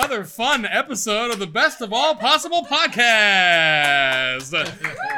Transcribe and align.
another 0.00 0.24
fun 0.24 0.64
episode 0.64 1.30
of 1.30 1.38
the 1.38 1.46
Best 1.46 1.82
of 1.82 1.92
All 1.92 2.14
Possible 2.14 2.62
podcast. 2.64 4.56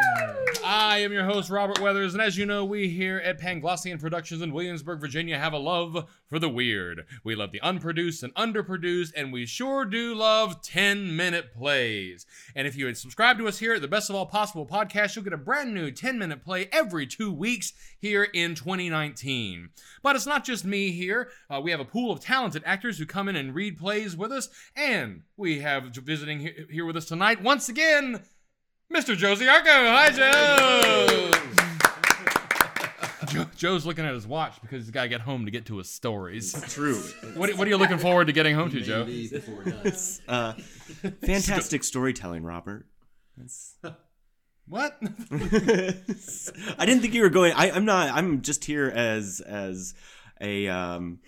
I 0.75 1.01
am 1.01 1.13
your 1.13 1.27
host, 1.27 1.51
Robert 1.51 1.81
Weathers, 1.81 2.15
and 2.15 2.23
as 2.23 2.39
you 2.39 2.47
know, 2.47 2.65
we 2.65 2.89
here 2.89 3.19
at 3.19 3.39
Panglossian 3.39 4.01
Productions 4.01 4.41
in 4.41 4.55
Williamsburg, 4.55 5.01
Virginia, 5.01 5.39
have 5.39 5.53
a 5.53 5.59
love 5.59 6.11
for 6.27 6.39
the 6.39 6.49
weird. 6.49 7.05
We 7.23 7.35
love 7.35 7.53
the 7.53 7.61
unproduced 7.61 8.23
and 8.23 8.35
underproduced, 8.37 9.13
and 9.15 9.35
we 9.35 9.45
sure 9.45 9.85
do 9.85 10.15
love 10.15 10.63
10 10.63 11.15
minute 11.15 11.53
plays. 11.53 12.25
And 12.57 12.67
if 12.67 12.75
you 12.75 12.87
had 12.87 12.97
subscribed 12.97 13.39
to 13.41 13.49
us 13.49 13.59
here 13.59 13.75
at 13.75 13.83
the 13.83 13.87
Best 13.89 14.09
of 14.09 14.17
All 14.17 14.25
Possible 14.25 14.65
podcast, 14.65 15.15
you'll 15.15 15.25
get 15.25 15.35
a 15.35 15.37
brand 15.37 15.75
new 15.75 15.91
10 15.91 16.19
minute 16.19 16.43
play 16.43 16.71
every 16.73 17.07
two 17.07 17.31
weeks 17.31 17.75
here 17.99 18.25
in 18.25 18.55
2019. 18.55 19.69
But 20.03 20.17
it's 20.17 20.27
not 20.27 20.43
just 20.43 20.65
me 20.65 20.91
here. 20.91 21.29
Uh, 21.51 21.61
we 21.61 21.71
have 21.71 21.81
a 21.81 21.85
pool 21.85 22.11
of 22.11 22.21
talented 22.21 22.63
actors 22.65 22.97
who 22.97 23.05
come 23.05 23.29
in 23.29 23.37
and 23.37 23.55
read 23.55 23.77
plays 23.77 24.17
with 24.17 24.33
us, 24.33 24.49
and 24.75 25.25
we 25.37 25.61
have 25.61 25.95
visiting 25.97 26.49
here 26.71 26.87
with 26.87 26.97
us 26.97 27.05
tonight 27.05 27.43
once 27.43 27.69
again. 27.69 28.23
Mr. 28.93 29.17
Josie 29.17 29.49
Arco. 29.49 29.71
Hi, 29.71 30.11
Joe. 30.11 31.31
Joe. 33.33 33.47
Joe's 33.57 33.87
looking 33.87 34.05
at 34.05 34.13
his 34.13 34.27
watch 34.27 34.61
because 34.61 34.83
he's 34.85 34.91
got 34.91 35.05
to 35.05 35.09
get 35.09 35.23
home 35.23 35.47
to 35.47 35.51
get 35.51 35.65
to 35.67 35.79
his 35.79 35.89
stories. 35.89 36.53
True. 36.69 37.01
What, 37.35 37.55
what 37.57 37.67
are 37.67 37.71
you 37.71 37.79
looking 37.79 37.99
forward 37.99 38.27
to 38.27 38.33
getting 38.33 38.55
home 38.55 38.71
to, 38.71 38.81
Joe? 38.81 39.07
Uh, 40.29 40.53
fantastic 41.25 41.85
storytelling, 41.85 42.43
Robert. 42.43 42.87
What? 44.69 44.99
I 45.33 46.87
didn't 46.87 47.01
think 47.01 47.15
you 47.15 47.23
were 47.23 47.31
going. 47.31 47.53
I, 47.55 47.71
I'm 47.71 47.85
not. 47.85 48.15
I'm 48.15 48.43
just 48.43 48.65
here 48.65 48.89
as 48.95 49.41
as 49.41 49.95
a 50.41 50.69
um, 50.69 51.21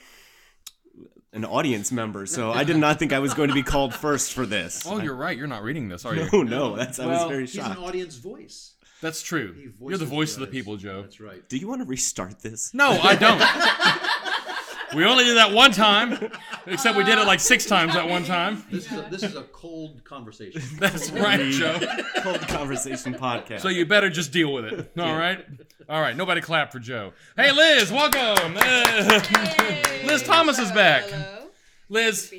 an 1.35 1.45
audience 1.45 1.93
member, 1.93 2.25
so 2.27 2.51
I 2.53 2.65
did 2.65 2.77
not 2.79 2.99
think 2.99 3.13
I 3.13 3.19
was 3.19 3.35
going 3.35 3.49
to 3.49 3.55
be 3.55 3.63
called 3.63 3.93
first 3.95 4.33
for 4.33 4.47
this. 4.47 4.85
Oh, 4.87 5.01
you're 5.01 5.15
right. 5.17 5.37
You're 5.37 5.47
not 5.49 5.63
reading 5.63 5.89
this, 5.89 6.05
are 6.07 6.15
you? 6.15 6.29
Oh 6.33 6.43
no, 6.43 6.77
that's 6.77 6.99
I 6.99 7.07
was 7.07 7.19
Well, 7.19 7.29
very 7.29 7.41
He's 7.43 7.57
an 7.57 7.65
shocked. 7.65 7.81
audience 7.81 8.17
voice. 8.17 8.75
That's 9.01 9.21
true. 9.23 9.53
He 9.53 9.63
You're 9.63 9.99
the 9.99 10.07
voices 10.07 10.09
voice 10.09 10.33
of 10.35 10.41
the 10.41 10.47
audience. 10.47 10.65
people, 10.65 10.77
Joe. 10.79 11.03
That's 11.03 11.21
right. 11.21 11.47
Do 11.49 11.59
you 11.59 11.69
want 11.69 11.83
to 11.83 11.87
restart 11.87 12.41
this? 12.41 12.73
No, 12.73 12.91
I 13.03 13.15
don't. 13.17 14.95
we 14.97 15.05
only 15.05 15.25
did 15.25 15.37
that 15.37 15.53
one 15.53 15.73
time, 15.73 16.31
except 16.67 16.97
we 16.97 17.05
did 17.05 17.19
it 17.19 17.27
like 17.27 17.41
six 17.41 17.67
times 17.67 17.93
that 17.95 18.09
one 18.09 18.25
time. 18.25 18.65
This 18.71 18.91
is 18.91 18.99
a, 18.99 19.03
this 19.11 19.23
is 19.25 19.37
a 19.37 19.43
cold 19.43 20.03
conversation. 20.05 20.63
That's 20.79 21.11
right, 21.11 21.51
Joe. 21.51 21.79
Cold 22.23 22.41
Conversation 22.49 23.15
podcast. 23.15 23.61
So 23.61 23.69
you 23.69 23.85
better 23.87 24.09
just 24.09 24.33
deal 24.33 24.53
with 24.53 24.67
it. 24.67 24.93
All 24.99 25.17
right? 25.17 25.45
All 25.89 26.01
right. 26.01 26.17
Nobody 26.17 26.41
clap 26.41 26.73
for 26.73 26.79
Joe. 26.79 27.13
Hey, 27.37 27.53
Liz, 27.53 27.91
welcome. 27.91 28.55
Liz 30.07 30.23
Thomas 30.23 30.59
is 30.59 30.73
back. 30.73 31.05
Hello. 31.05 31.49
Liz, 31.89 32.33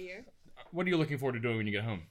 what 0.72 0.86
are 0.86 0.90
you 0.90 0.98
looking 0.98 1.18
forward 1.18 1.34
to 1.34 1.40
doing 1.40 1.58
when 1.58 1.66
you 1.68 1.72
get 1.72 1.84
home? 1.84 2.04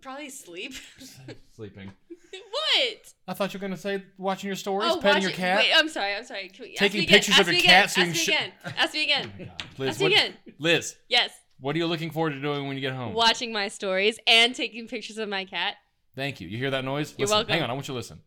Probably 0.00 0.30
sleep. 0.30 0.74
Sleeping. 1.56 1.90
what? 2.30 3.14
I 3.28 3.32
thought 3.34 3.52
you 3.54 3.58
were 3.58 3.62
going 3.62 3.72
to 3.74 3.80
say 3.80 4.02
watching 4.18 4.48
your 4.48 4.56
stories, 4.56 4.90
oh, 4.92 5.00
petting 5.00 5.22
your 5.22 5.30
watching- 5.30 5.44
cat. 5.44 5.58
Wait, 5.58 5.72
I'm 5.74 5.88
sorry. 5.88 6.14
I'm 6.14 6.24
sorry. 6.24 6.48
Can 6.48 6.64
we, 6.64 6.74
Taking 6.74 6.84
ask 6.86 6.94
me 6.94 7.00
again, 7.04 7.14
pictures 7.14 7.34
of 7.38 7.48
ask 7.48 7.52
your 7.52 7.62
cat 7.62 7.92
again, 7.92 7.94
so 7.94 8.00
you 8.00 8.08
Ask 8.10 8.24
me 8.26 8.34
again. 8.34 8.52
Ask 8.76 8.94
me 8.94 9.04
again. 9.04 9.32
Oh 9.38 9.64
Liz, 9.78 9.88
ask 9.90 10.00
me 10.00 10.04
what, 10.04 10.12
again. 10.12 10.34
Liz, 10.58 10.96
Yes. 11.08 11.30
what 11.60 11.74
are 11.74 11.78
you 11.78 11.86
looking 11.86 12.10
forward 12.10 12.30
to 12.30 12.40
doing 12.40 12.66
when 12.66 12.76
you 12.76 12.80
get 12.82 12.92
home? 12.94 13.14
Watching 13.14 13.52
my 13.52 13.68
stories 13.68 14.18
and 14.26 14.54
taking 14.54 14.88
pictures 14.88 15.18
of 15.18 15.28
my 15.28 15.44
cat. 15.44 15.76
Thank 16.16 16.40
you. 16.40 16.48
You 16.48 16.58
hear 16.58 16.70
that 16.72 16.84
noise? 16.84 17.14
You're 17.16 17.26
listen, 17.26 17.36
welcome. 17.36 17.52
Hang 17.52 17.62
on, 17.62 17.70
I 17.70 17.72
want 17.72 17.88
you 17.88 17.92
to 17.92 17.96
listen. 17.96 18.20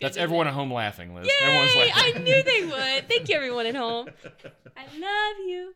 That's 0.00 0.16
everyone 0.16 0.46
at 0.46 0.54
home 0.54 0.72
laughing, 0.72 1.14
Liz. 1.14 1.26
Yay! 1.26 1.46
Everyone's 1.46 1.92
I 1.94 2.18
knew 2.18 2.42
they 2.42 2.64
would. 2.64 3.08
Thank 3.08 3.28
you, 3.28 3.36
everyone 3.36 3.66
at 3.66 3.76
home. 3.76 4.08
I 4.76 4.82
love 4.82 5.48
you. 5.48 5.74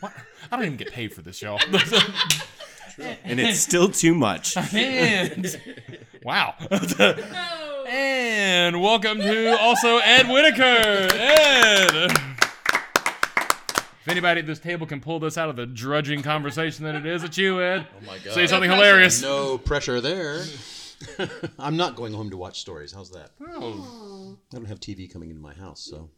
What? 0.00 0.12
I 0.50 0.56
don't 0.56 0.66
even 0.66 0.76
get 0.76 0.92
paid 0.92 1.12
for 1.14 1.22
this, 1.22 1.40
y'all. 1.40 1.58
and 3.24 3.40
it's 3.40 3.58
still 3.58 3.88
too 3.88 4.14
much. 4.14 4.56
and 4.74 5.58
wow. 6.22 6.54
Oh. 6.70 7.86
and 7.88 8.82
welcome 8.82 9.18
to 9.18 9.58
also 9.58 9.98
Ed 9.98 10.28
Whitaker. 10.28 11.08
Ed. 11.14 12.12
If 14.02 14.08
anybody 14.08 14.40
at 14.40 14.46
this 14.46 14.60
table 14.60 14.86
can 14.86 15.00
pull 15.00 15.18
this 15.18 15.36
out 15.38 15.48
of 15.48 15.56
the 15.56 15.66
drudging 15.66 16.22
conversation 16.22 16.84
that 16.84 16.94
it 16.94 17.06
is, 17.06 17.24
it's 17.24 17.38
you, 17.38 17.60
Ed. 17.60 17.86
Oh 17.90 18.06
my 18.06 18.18
god. 18.18 18.34
Say 18.34 18.46
something 18.46 18.70
No 18.70 18.76
hilarious. 18.76 19.22
No 19.22 19.58
pressure 19.58 20.00
there. 20.00 20.44
I'm 21.58 21.76
not 21.76 21.96
going 21.96 22.12
home 22.12 22.30
to 22.30 22.36
watch 22.36 22.60
stories. 22.60 22.92
How's 22.92 23.10
that? 23.10 23.30
Oh, 23.40 24.38
I 24.52 24.56
don't 24.56 24.66
have 24.66 24.80
TV 24.80 25.10
coming 25.12 25.30
into 25.30 25.42
my 25.42 25.54
house, 25.54 25.80
so 25.80 26.10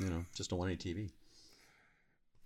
you 0.00 0.06
know, 0.06 0.24
just 0.34 0.50
don't 0.50 0.58
want 0.58 0.70
any 0.70 0.78
TV. 0.78 1.10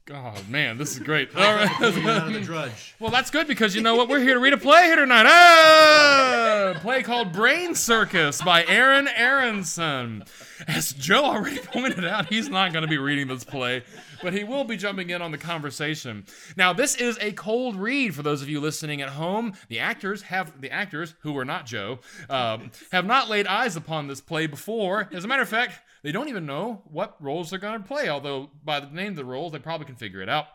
God, 0.07 0.49
man, 0.49 0.79
this 0.79 0.93
is 0.93 1.01
great. 1.01 1.31
All 1.37 1.43
right. 1.43 1.69
out 1.69 2.27
of 2.29 2.33
the 2.33 2.41
drudge. 2.41 2.95
Well, 3.01 3.11
that's 3.11 3.31
good 3.31 3.47
because 3.49 3.75
you 3.75 3.83
know 3.83 3.97
what? 3.97 4.09
We're 4.09 4.21
here 4.21 4.35
to 4.35 4.41
read 4.41 4.53
a 4.53 4.57
play 4.57 4.85
here 4.85 4.97
tonight. 4.97 5.27
Ah! 5.27 6.73
A 6.77 6.79
play 6.79 7.03
called 7.03 7.33
Brain 7.33 7.75
Circus 7.75 8.41
by 8.41 8.65
Aaron 8.65 9.07
Aronson. 9.09 10.25
As 10.67 10.93
Joe 10.93 11.25
already 11.25 11.59
pointed 11.73 12.05
out, 12.07 12.27
he's 12.27 12.49
not 12.49 12.73
going 12.73 12.83
to 12.83 12.89
be 12.89 12.97
reading 12.97 13.29
this 13.29 13.45
play, 13.45 13.83
but 14.23 14.33
he 14.33 14.45
will 14.45 14.65
be 14.65 14.77
jumping 14.79 15.11
in 15.11 15.21
on 15.21 15.31
the 15.31 15.39
conversation. 15.39 16.25
Now, 16.57 16.73
this 16.73 16.95
is 16.95 17.19
a 17.21 17.33
cold 17.33 17.77
read 17.77 18.15
for 18.15 18.23
those 18.23 18.41
of 18.41 18.49
you 18.49 18.61
listening 18.61 19.03
at 19.03 19.11
home. 19.11 19.53
The 19.69 19.81
actors 19.81 20.23
have 20.23 20.59
the 20.61 20.71
actors 20.71 21.15
who 21.21 21.37
are 21.37 21.45
not 21.45 21.67
Joe 21.67 21.99
um, 22.31 22.71
have 22.93 23.05
not 23.05 23.29
laid 23.29 23.47
eyes 23.47 23.77
upon 23.77 24.07
this 24.09 24.23
play 24.23 24.47
before. 24.47 25.11
As 25.13 25.25
a 25.25 25.29
matter 25.29 25.43
of 25.43 25.49
fact, 25.49 25.81
they 26.07 26.13
don't 26.13 26.29
even 26.29 26.47
know 26.47 26.83
what 26.85 27.17
roles 27.21 27.51
they're 27.51 27.59
going 27.59 27.83
to 27.83 27.89
play. 27.89 28.09
Although 28.09 28.51
by 28.63 28.79
the 28.79 28.87
name 28.87 29.09
of 29.09 29.17
the 29.17 29.25
roles, 29.25 29.51
they 29.51 29.59
probably 29.59 29.87
can 29.87 29.97
figure 29.97 30.23
it 30.23 30.29
out. 30.29 30.47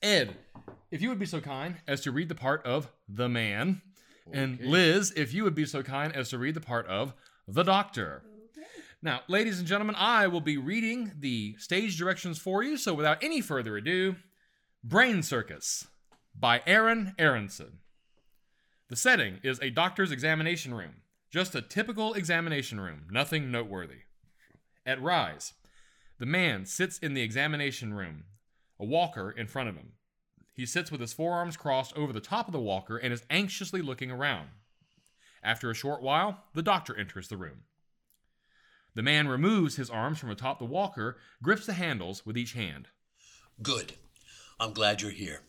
Ed, 0.00 0.34
if 0.90 1.02
you 1.02 1.10
would 1.10 1.18
be 1.18 1.26
so 1.26 1.42
kind 1.42 1.74
as 1.86 2.00
to 2.00 2.10
read 2.10 2.30
the 2.30 2.34
part 2.34 2.64
of 2.64 2.90
the 3.06 3.28
man, 3.28 3.82
and 4.32 4.58
Liz, 4.60 5.12
if 5.14 5.34
you 5.34 5.44
would 5.44 5.54
be 5.54 5.66
so 5.66 5.82
kind 5.82 6.16
as 6.16 6.30
to 6.30 6.38
read 6.38 6.54
the 6.54 6.62
part 6.62 6.86
of 6.86 7.12
the 7.46 7.64
doctor. 7.64 8.22
Now, 9.02 9.20
ladies 9.28 9.58
and 9.58 9.68
gentlemen, 9.68 9.94
I 9.94 10.26
will 10.26 10.40
be 10.40 10.56
reading 10.56 11.12
the 11.18 11.56
stage 11.58 11.98
directions 11.98 12.38
for 12.38 12.62
you. 12.62 12.78
So, 12.78 12.94
without 12.94 13.22
any 13.22 13.42
further 13.42 13.76
ado, 13.76 14.16
Brain 14.82 15.22
Circus 15.22 15.86
by 16.34 16.62
Aaron 16.66 17.14
Aronson. 17.18 17.80
The 18.88 18.96
setting 18.96 19.38
is 19.42 19.60
a 19.60 19.68
doctor's 19.68 20.12
examination 20.12 20.72
room, 20.72 21.02
just 21.30 21.54
a 21.54 21.60
typical 21.60 22.14
examination 22.14 22.80
room, 22.80 23.02
nothing 23.10 23.50
noteworthy. 23.50 24.05
At 24.86 25.02
Rise, 25.02 25.52
the 26.18 26.26
man 26.26 26.64
sits 26.64 26.96
in 26.98 27.14
the 27.14 27.22
examination 27.22 27.92
room, 27.92 28.24
a 28.78 28.84
walker 28.84 29.32
in 29.32 29.48
front 29.48 29.68
of 29.68 29.74
him. 29.74 29.94
He 30.54 30.64
sits 30.64 30.92
with 30.92 31.00
his 31.00 31.12
forearms 31.12 31.56
crossed 31.56 31.94
over 31.96 32.12
the 32.12 32.20
top 32.20 32.46
of 32.46 32.52
the 32.52 32.60
walker 32.60 32.96
and 32.96 33.12
is 33.12 33.24
anxiously 33.28 33.82
looking 33.82 34.12
around. 34.12 34.48
After 35.42 35.70
a 35.70 35.74
short 35.74 36.02
while, 36.02 36.44
the 36.54 36.62
doctor 36.62 36.96
enters 36.96 37.26
the 37.26 37.36
room. 37.36 37.64
The 38.94 39.02
man 39.02 39.26
removes 39.26 39.74
his 39.74 39.90
arms 39.90 40.18
from 40.18 40.30
atop 40.30 40.60
the 40.60 40.64
walker, 40.64 41.18
grips 41.42 41.66
the 41.66 41.74
handles 41.74 42.24
with 42.24 42.38
each 42.38 42.52
hand. 42.52 42.88
Good. 43.60 43.94
I'm 44.58 44.72
glad 44.72 45.02
you're 45.02 45.10
here. 45.10 45.42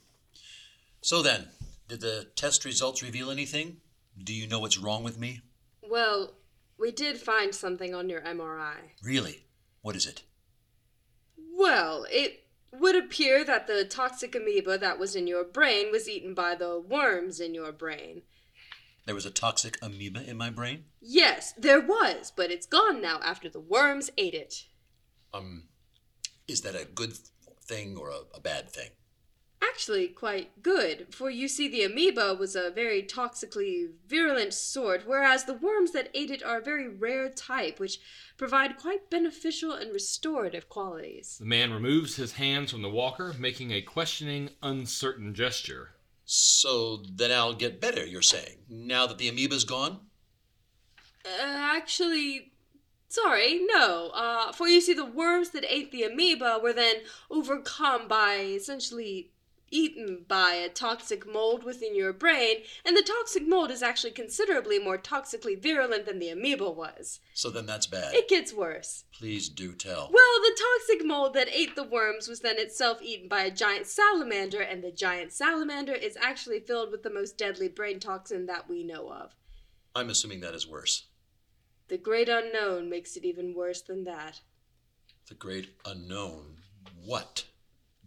So 1.02 1.22
then, 1.22 1.48
did 1.88 2.02
the 2.02 2.28
test 2.36 2.66
results 2.66 3.04
reveal 3.04 3.30
anything? 3.30 3.78
Do 4.22 4.34
you 4.34 4.48
know 4.48 4.60
what's 4.60 4.80
wrong 4.80 5.04
with 5.04 5.20
me? 5.20 5.42
Well, 5.82 6.34
we 6.80 6.92
did 6.92 7.18
find 7.18 7.54
something 7.54 7.94
on 7.94 8.10
your 8.10 8.22
MRI. 8.22 8.76
Really? 9.04 9.46
What 9.82 9.96
is 9.96 10.06
it? 10.06 10.24
Well, 11.38 12.06
it 12.10 12.44
would 12.72 12.96
appear 12.96 13.44
that 13.44 13.68
the 13.68 13.86
toxic 13.86 14.36
amoeba 14.36 14.78
that 14.78 15.00
was 15.00 15.16
in 15.16 15.28
your 15.28 15.44
brain 15.44 15.92
was 15.92 16.08
eaten 16.08 16.34
by 16.34 16.56
the 16.56 16.80
worms 16.80 17.40
in 17.40 17.54
your 17.54 17.72
brain. 17.72 18.22
There 19.06 19.16
was 19.16 19.26
a 19.26 19.32
toxic 19.32 19.78
amoeba 19.82 20.30
in 20.30 20.38
my 20.38 20.50
brain? 20.50 20.84
Yes, 21.02 21.54
there 21.58 21.80
was, 21.80 22.32
but 22.36 22.52
it's 22.52 22.68
gone 22.68 23.02
now 23.02 23.20
after 23.24 23.50
the 23.50 23.60
worms 23.60 24.12
ate 24.18 24.34
it. 24.34 24.66
Um, 25.34 25.64
is 26.48 26.62
that 26.62 26.76
a 26.76 26.86
good 26.86 27.14
thing 27.64 27.98
or 27.98 28.10
a, 28.10 28.20
a 28.36 28.42
bad 28.42 28.70
thing? 28.70 28.90
Actually, 29.62 30.08
quite 30.08 30.62
good, 30.62 31.08
for 31.12 31.30
you 31.30 31.48
see, 31.48 31.68
the 31.68 31.84
amoeba 31.84 32.36
was 32.36 32.56
a 32.56 32.70
very 32.70 33.02
toxically 33.02 33.90
virulent 34.08 34.54
sort, 34.54 35.04
whereas 35.08 35.46
the 35.46 35.54
worms 35.54 35.92
that 35.92 36.10
ate 36.14 36.30
it 36.30 36.44
are 36.44 36.60
a 36.60 36.64
very 36.64 36.88
rare 36.88 37.30
type, 37.30 37.80
which 37.80 38.00
provide 38.38 38.78
quite 38.78 39.10
beneficial 39.10 39.72
and 39.72 39.94
restorative 39.94 40.70
qualities. 40.70 41.38
The 41.40 41.46
man 41.46 41.74
removes 41.74 42.16
his 42.16 42.34
hands 42.34 42.72
from 42.72 42.84
the 42.84 42.90
walker, 42.90 43.34
making 43.38 43.72
a 43.72 43.82
questioning, 43.82 44.50
uncertain 44.62 45.34
gesture. 45.34 45.92
So 46.26 46.98
then 46.98 47.32
I'll 47.32 47.54
get 47.54 47.82
better, 47.82 48.06
you're 48.06 48.22
saying, 48.22 48.58
now 48.70 49.08
that 49.08 49.18
the 49.18 49.30
amoeba's 49.30 49.64
gone? 49.64 50.00
Uh, 51.26 51.76
actually, 51.76 52.52
sorry, 53.10 53.62
no. 53.66 54.12
Uh, 54.14 54.52
for 54.52 54.68
you 54.68 54.82
see, 54.82 54.94
the 54.94 55.06
worms 55.06 55.50
that 55.52 55.66
ate 55.68 55.92
the 55.92 56.04
amoeba 56.04 56.60
were 56.62 56.74
then 56.74 56.98
overcome 57.32 58.08
by 58.08 58.36
essentially 58.40 59.32
eaten 59.70 60.26
by 60.28 60.52
a 60.54 60.70
toxic 60.70 61.26
mold 61.26 61.64
within 61.64 61.96
your 61.96 62.14
brain, 62.14 62.58
and 62.86 62.96
the 62.96 63.02
toxic 63.02 63.48
mold 63.48 63.72
is 63.72 63.84
actually 63.84 64.12
considerably 64.12 64.80
more 64.80 64.98
toxically 64.98 65.62
virulent 65.62 66.06
than 66.06 66.20
the 66.20 66.30
amoeba 66.30 66.70
was. 66.70 67.20
So 67.34 67.50
then 67.50 67.66
that's 67.66 67.88
bad. 67.88 68.14
It 68.14 68.30
gets 68.30 68.54
worse. 68.54 69.06
Please 69.12 69.50
do 69.50 69.74
tell. 69.74 70.10
Well, 70.12 70.42
the 70.42 70.58
toxic 70.80 71.06
mold 71.06 71.34
that 71.34 71.50
ate 71.50 71.76
the 71.76 71.84
worms 71.84 72.28
was 72.28 72.40
then 72.40 72.58
itself 72.58 73.02
eaten 73.02 73.28
by 73.28 73.42
a 73.42 73.52
giant 73.52 73.88
salamander, 73.88 74.62
and 74.62 74.84
the 74.84 74.92
giant 74.92 75.34
salamander 75.34 75.94
is 75.94 76.18
actually 76.22 76.60
filled 76.60 76.92
with 76.92 77.04
the 77.04 77.10
most 77.10 77.38
deadly 77.38 77.68
brain 77.68 78.00
toxin 78.00 78.46
that 78.48 78.70
we 78.70 78.84
know 78.84 79.12
of. 79.12 79.36
I'm 79.96 80.10
assuming 80.10 80.42
that 80.42 80.54
is 80.54 80.68
worse. 80.68 81.06
The 81.88 81.98
great 81.98 82.30
unknown 82.30 82.90
makes 82.90 83.16
it 83.16 83.24
even 83.24 83.56
worse 83.56 83.82
than 83.82 84.04
that. 84.04 84.42
The 85.28 85.36
great 85.36 85.70
unknown. 85.86 86.58
What? 87.04 87.46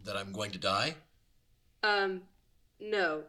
That 0.03 0.15
I'm 0.15 0.31
going 0.31 0.51
to 0.51 0.57
die? 0.57 0.95
Um, 1.83 2.21
no. 2.79 3.23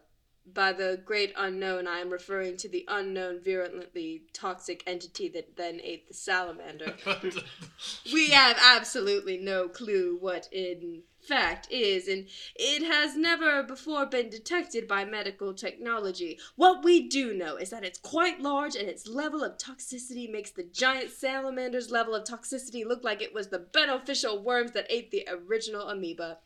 By 0.45 0.73
the 0.73 1.01
great 1.05 1.33
unknown, 1.37 1.87
I 1.87 2.01
am 2.01 2.11
referring 2.11 2.57
to 2.59 2.69
the 2.69 2.85
unknown, 2.89 3.41
virulently 3.41 4.25
toxic 4.33 4.83
entity 4.89 5.29
that 5.29 5.57
then 5.57 5.81
ate 5.85 6.09
the 6.09 6.15
salamander. 6.15 6.97
we 8.13 8.31
have 8.31 8.59
absolutely 8.61 9.37
no 9.37 9.69
clue 9.69 10.19
what 10.21 10.49
in 10.51 11.05
fact 11.23 11.69
is, 11.71 12.09
and 12.09 12.27
it 12.57 12.83
has 12.83 13.17
never 13.17 13.63
before 13.63 14.07
been 14.07 14.29
detected 14.29 14.89
by 14.89 15.05
medical 15.05 15.55
technology. 15.55 16.39
What 16.57 16.83
we 16.83 17.09
do 17.09 17.33
know 17.33 17.57
is 17.57 17.71
that 17.71 17.85
it's 17.85 17.99
quite 17.99 18.41
large, 18.41 18.75
and 18.75 18.89
its 18.89 19.07
level 19.07 19.45
of 19.45 19.59
toxicity 19.59 20.31
makes 20.31 20.51
the 20.51 20.65
giant 20.65 21.11
salamander's 21.11 21.91
level 21.91 22.15
of 22.15 22.25
toxicity 22.25 22.85
look 22.85 23.05
like 23.05 23.23
it 23.23 23.35
was 23.35 23.49
the 23.49 23.61
beneficial 23.61 24.43
worms 24.43 24.73
that 24.73 24.87
ate 24.91 25.11
the 25.11 25.29
original 25.31 25.89
amoeba. 25.89 26.39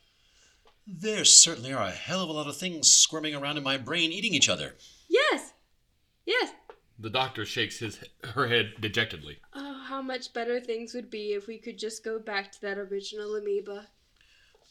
There 0.87 1.25
certainly 1.25 1.73
are 1.73 1.83
a 1.83 1.91
hell 1.91 2.23
of 2.23 2.29
a 2.29 2.33
lot 2.33 2.47
of 2.47 2.57
things 2.57 2.91
squirming 2.91 3.35
around 3.35 3.57
in 3.57 3.65
my 3.65 3.77
brain 3.77 4.13
eating 4.13 4.35
each 4.35 4.49
other. 4.49 4.77
Yes, 5.09 5.53
yes. 6.25 6.53
The 6.99 7.11
doctor 7.11 7.45
shakes 7.45 7.81
his 7.81 7.99
her 8.23 8.47
head 8.47 8.75
dejectedly. 8.81 9.39
Oh, 9.53 9.83
how 9.89 10.01
much 10.01 10.33
better 10.33 10.61
things 10.61 10.95
would 10.95 11.11
be 11.11 11.33
if 11.33 11.47
we 11.47 11.59
could 11.59 11.79
just 11.79 12.05
go 12.05 12.19
back 12.19 12.53
to 12.53 12.61
that 12.63 12.79
original 12.79 13.35
amoeba. 13.35 13.89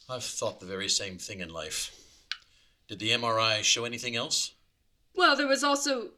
I've 0.09 0.23
thought 0.23 0.59
the 0.59 0.65
very 0.65 0.87
same 0.87 1.17
thing 1.17 1.41
in 1.41 1.49
life. 1.49 1.91
Did 2.87 2.99
the 2.99 3.09
MRI 3.11 3.63
show 3.63 3.85
anything 3.85 4.15
else? 4.15 4.53
Well, 5.15 5.35
there 5.35 5.47
was 5.47 5.63
also. 5.63 6.11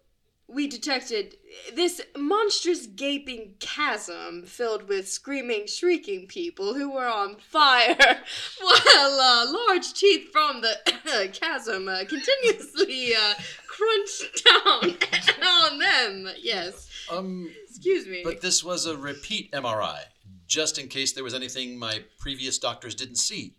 We 0.49 0.67
detected 0.67 1.35
this 1.75 1.99
monstrous 2.17 2.85
gaping 2.87 3.55
chasm 3.59 4.43
filled 4.45 4.87
with 4.87 5.09
screaming, 5.09 5.67
shrieking 5.67 6.27
people 6.27 6.73
who 6.73 6.89
were 6.93 7.05
on 7.07 7.35
fire, 7.35 7.97
while 8.61 9.19
uh, 9.19 9.45
large 9.67 9.91
teeth 9.93 10.29
from 10.31 10.61
the 10.61 11.29
chasm 11.33 11.89
uh, 11.89 12.05
continuously 12.07 13.13
uh, 13.13 13.33
crunched 13.67 14.45
down 14.45 14.97
on 15.47 15.79
them. 15.79 16.33
Yes. 16.41 16.89
Um, 17.11 17.51
Excuse 17.67 18.07
me. 18.07 18.21
but 18.23 18.39
this 18.41 18.63
was 18.63 18.85
a 18.85 18.95
repeat 18.95 19.51
MRI, 19.51 19.99
just 20.47 20.79
in 20.79 20.87
case 20.87 21.11
there 21.11 21.25
was 21.25 21.33
anything 21.33 21.77
my 21.77 22.03
previous 22.19 22.57
doctors 22.57 22.95
didn't 22.95 23.17
see. 23.17 23.55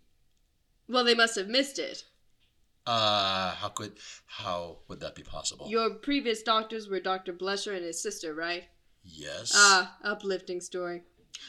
well, 0.87 1.03
they 1.03 1.13
must 1.15 1.35
have 1.35 1.47
missed 1.47 1.77
it. 1.77 2.03
Uh, 2.85 3.51
how 3.55 3.69
could, 3.69 3.93
how 4.25 4.79
would 4.87 4.99
that 5.01 5.15
be 5.15 5.23
possible? 5.23 5.67
Your 5.69 5.91
previous 5.91 6.41
doctors 6.41 6.89
were 6.89 6.99
Dr. 6.99 7.33
Blesher 7.33 7.75
and 7.75 7.85
his 7.85 8.01
sister, 8.01 8.33
right? 8.33 8.63
yes. 9.03 9.53
Ah, 9.55 9.97
uplifting 10.03 10.61
story. 10.61 11.03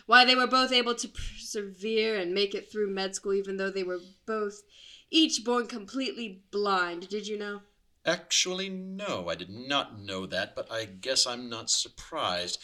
Why 0.07 0.25
they 0.25 0.35
were 0.35 0.47
both 0.47 0.73
able 0.73 0.95
to 0.95 1.09
persevere 1.09 2.17
and 2.17 2.35
make 2.35 2.55
it 2.55 2.71
through 2.71 2.91
med 2.91 3.15
school, 3.15 3.35
even 3.35 3.57
though 3.57 3.71
they 3.71 3.83
were 3.83 4.01
both 4.27 4.63
each 5.11 5.45
born 5.45 5.67
completely 5.67 6.43
blind. 6.51 7.09
Did 7.09 7.27
you 7.27 7.39
know? 7.39 7.61
Actually, 8.07 8.71
no, 8.71 9.29
I 9.29 9.35
did 9.35 9.51
not 9.51 10.01
know 10.01 10.25
that, 10.25 10.57
but 10.57 10.73
I 10.73 10.87
guess 10.87 11.27
I'm 11.27 11.51
not 11.51 11.69
surprised. 11.69 12.59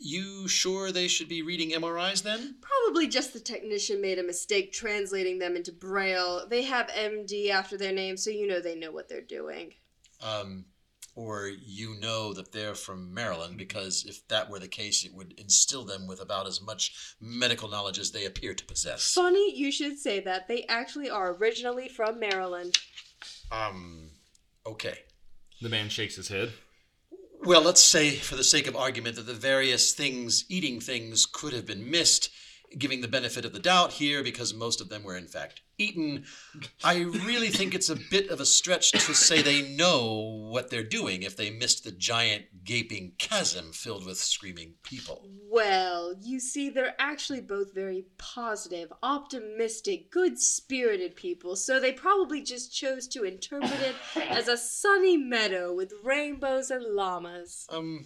You 0.00 0.48
sure 0.48 0.90
they 0.90 1.08
should 1.08 1.28
be 1.28 1.42
reading 1.42 1.70
MRIs 1.72 2.22
then? 2.22 2.56
Probably 2.62 3.06
just 3.06 3.34
the 3.34 3.40
technician 3.40 4.00
made 4.00 4.18
a 4.18 4.22
mistake 4.22 4.72
translating 4.72 5.38
them 5.38 5.56
into 5.56 5.72
Braille. 5.72 6.46
They 6.48 6.62
have 6.62 6.88
MD 6.88 7.50
after 7.50 7.76
their 7.76 7.92
name, 7.92 8.16
so 8.16 8.30
you 8.30 8.46
know 8.46 8.60
they 8.60 8.76
know 8.76 8.90
what 8.90 9.10
they're 9.10 9.20
doing. 9.20 9.74
Um, 10.22 10.64
or 11.14 11.48
you 11.48 11.94
know 12.00 12.32
that 12.32 12.52
they're 12.52 12.74
from 12.74 13.12
Maryland, 13.12 13.58
because 13.58 14.06
if 14.08 14.26
that 14.28 14.48
were 14.48 14.58
the 14.58 14.68
case, 14.68 15.04
it 15.04 15.12
would 15.12 15.34
instill 15.36 15.84
them 15.84 16.06
with 16.06 16.22
about 16.22 16.46
as 16.46 16.62
much 16.62 17.16
medical 17.20 17.68
knowledge 17.68 17.98
as 17.98 18.12
they 18.12 18.24
appear 18.24 18.54
to 18.54 18.64
possess. 18.64 19.12
Funny 19.12 19.54
you 19.54 19.70
should 19.70 19.98
say 19.98 20.20
that. 20.20 20.48
They 20.48 20.64
actually 20.66 21.10
are 21.10 21.34
originally 21.34 21.88
from 21.88 22.18
Maryland. 22.18 22.78
Um, 23.52 24.10
okay. 24.68 24.98
The 25.60 25.68
man 25.68 25.88
shakes 25.88 26.16
his 26.16 26.28
head. 26.28 26.52
Well, 27.42 27.62
let's 27.62 27.82
say, 27.82 28.10
for 28.10 28.36
the 28.36 28.44
sake 28.44 28.66
of 28.66 28.76
argument, 28.76 29.16
that 29.16 29.26
the 29.26 29.34
various 29.34 29.92
things, 29.92 30.44
eating 30.48 30.80
things, 30.80 31.24
could 31.24 31.52
have 31.52 31.66
been 31.66 31.90
missed, 31.90 32.30
giving 32.76 33.00
the 33.00 33.08
benefit 33.08 33.44
of 33.44 33.52
the 33.52 33.58
doubt 33.58 33.92
here 33.92 34.22
because 34.22 34.52
most 34.52 34.80
of 34.80 34.88
them 34.88 35.02
were 35.02 35.16
in 35.16 35.26
fact 35.26 35.62
eaten. 35.78 36.24
I 36.84 37.02
really 37.02 37.48
think 37.48 37.74
it's 37.74 37.88
a 37.88 37.98
bit 38.10 38.30
of 38.30 38.40
a 38.40 38.46
stretch 38.46 38.90
to 38.90 38.98
say 39.14 39.40
they 39.40 39.76
know 39.76 40.48
what 40.50 40.70
they're 40.70 40.82
doing 40.82 41.22
if 41.22 41.36
they 41.36 41.50
missed 41.50 41.84
the 41.84 41.92
giant 41.92 42.64
gaping 42.64 43.12
chasm 43.18 43.72
filled 43.72 44.04
with 44.04 44.18
screaming 44.18 44.74
people. 44.82 45.24
Well, 45.50 46.14
you 46.20 46.40
see, 46.40 46.68
they're 46.68 46.96
actually 46.98 47.40
both 47.40 47.74
very 47.74 48.06
positive, 48.18 48.92
optimistic, 49.02 50.10
good 50.10 50.38
spirited 50.38 51.14
people, 51.16 51.56
so 51.56 51.78
they 51.78 51.92
probably 51.92 52.42
just 52.42 52.74
chose 52.74 53.06
to 53.08 53.24
interpret 53.24 53.80
it 53.80 53.96
as 54.28 54.48
a 54.48 54.56
sunny 54.56 55.16
meadow 55.16 55.72
with 55.72 55.92
rainbows 56.02 56.70
and 56.70 56.84
llamas. 56.84 57.66
Um, 57.70 58.04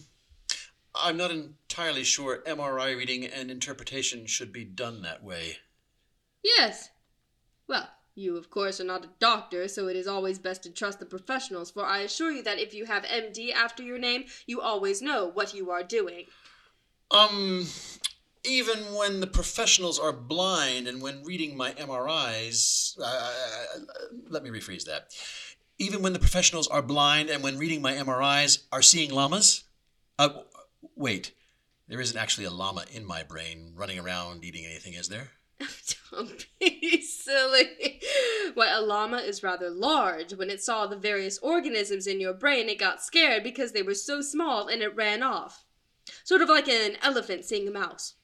I'm 0.94 1.16
not 1.16 1.30
entirely 1.30 2.04
sure 2.04 2.42
MRI 2.46 2.96
reading 2.96 3.24
and 3.24 3.50
interpretation 3.50 4.26
should 4.26 4.52
be 4.52 4.64
done 4.64 5.02
that 5.02 5.22
way. 5.22 5.56
Yes. 6.42 6.90
Well, 7.66 7.88
you, 8.14 8.36
of 8.36 8.50
course, 8.50 8.80
are 8.80 8.84
not 8.84 9.04
a 9.04 9.10
doctor, 9.18 9.68
so 9.68 9.88
it 9.88 9.96
is 9.96 10.06
always 10.06 10.38
best 10.38 10.62
to 10.64 10.70
trust 10.70 10.98
the 10.98 11.06
professionals, 11.06 11.70
for 11.70 11.86
I 11.86 12.00
assure 12.00 12.30
you 12.30 12.42
that 12.42 12.58
if 12.58 12.74
you 12.74 12.84
have 12.84 13.04
MD 13.04 13.52
after 13.52 13.82
your 13.82 13.98
name, 13.98 14.24
you 14.46 14.60
always 14.60 15.00
know 15.00 15.30
what 15.32 15.54
you 15.54 15.70
are 15.70 15.82
doing. 15.82 16.26
Um, 17.10 17.66
even 18.44 18.78
when 18.94 19.20
the 19.20 19.26
professionals 19.26 19.98
are 19.98 20.12
blind 20.12 20.88
and 20.88 21.00
when 21.00 21.22
reading 21.24 21.56
my 21.56 21.72
MRIs, 21.72 22.98
uh, 23.02 23.32
let 24.28 24.42
me 24.42 24.50
rephrase 24.50 24.84
that. 24.84 25.14
Even 25.78 26.02
when 26.02 26.12
the 26.12 26.18
professionals 26.18 26.68
are 26.68 26.82
blind 26.82 27.30
and 27.30 27.42
when 27.42 27.56
reading 27.56 27.80
my 27.80 27.94
MRIs 27.94 28.64
are 28.72 28.82
seeing 28.82 29.10
llamas? 29.10 29.64
Uh, 30.18 30.28
wait, 30.96 31.32
there 31.89 32.01
isn't 32.01 32.19
actually 32.19 32.46
a 32.46 32.51
llama 32.51 32.84
in 32.93 33.05
my 33.05 33.22
brain 33.22 33.72
running 33.74 33.98
around 33.98 34.44
eating 34.44 34.65
anything, 34.65 34.94
is 34.94 35.08
there? 35.08 35.31
Don't 36.10 36.46
be 36.60 37.03
silly. 37.03 38.01
Why, 38.55 38.69
a 38.69 38.81
llama 38.81 39.19
is 39.19 39.43
rather 39.43 39.70
large. 39.70 40.34
When 40.34 40.51
it 40.51 40.62
saw 40.62 40.86
the 40.86 40.96
various 40.96 41.39
organisms 41.39 42.06
in 42.06 42.20
your 42.20 42.34
brain, 42.34 42.69
it 42.69 42.79
got 42.79 43.03
scared 43.03 43.43
because 43.43 43.72
they 43.72 43.82
were 43.82 43.94
so 43.94 44.20
small 44.20 44.69
and 44.69 44.82
it 44.82 44.94
ran 44.96 45.22
off. 45.22 45.65
Sort 46.24 46.43
of 46.43 46.48
like 46.48 46.69
an 46.69 46.96
elephant 47.03 47.44
seeing 47.44 47.69
a 47.69 47.70
mouse. 47.70 48.15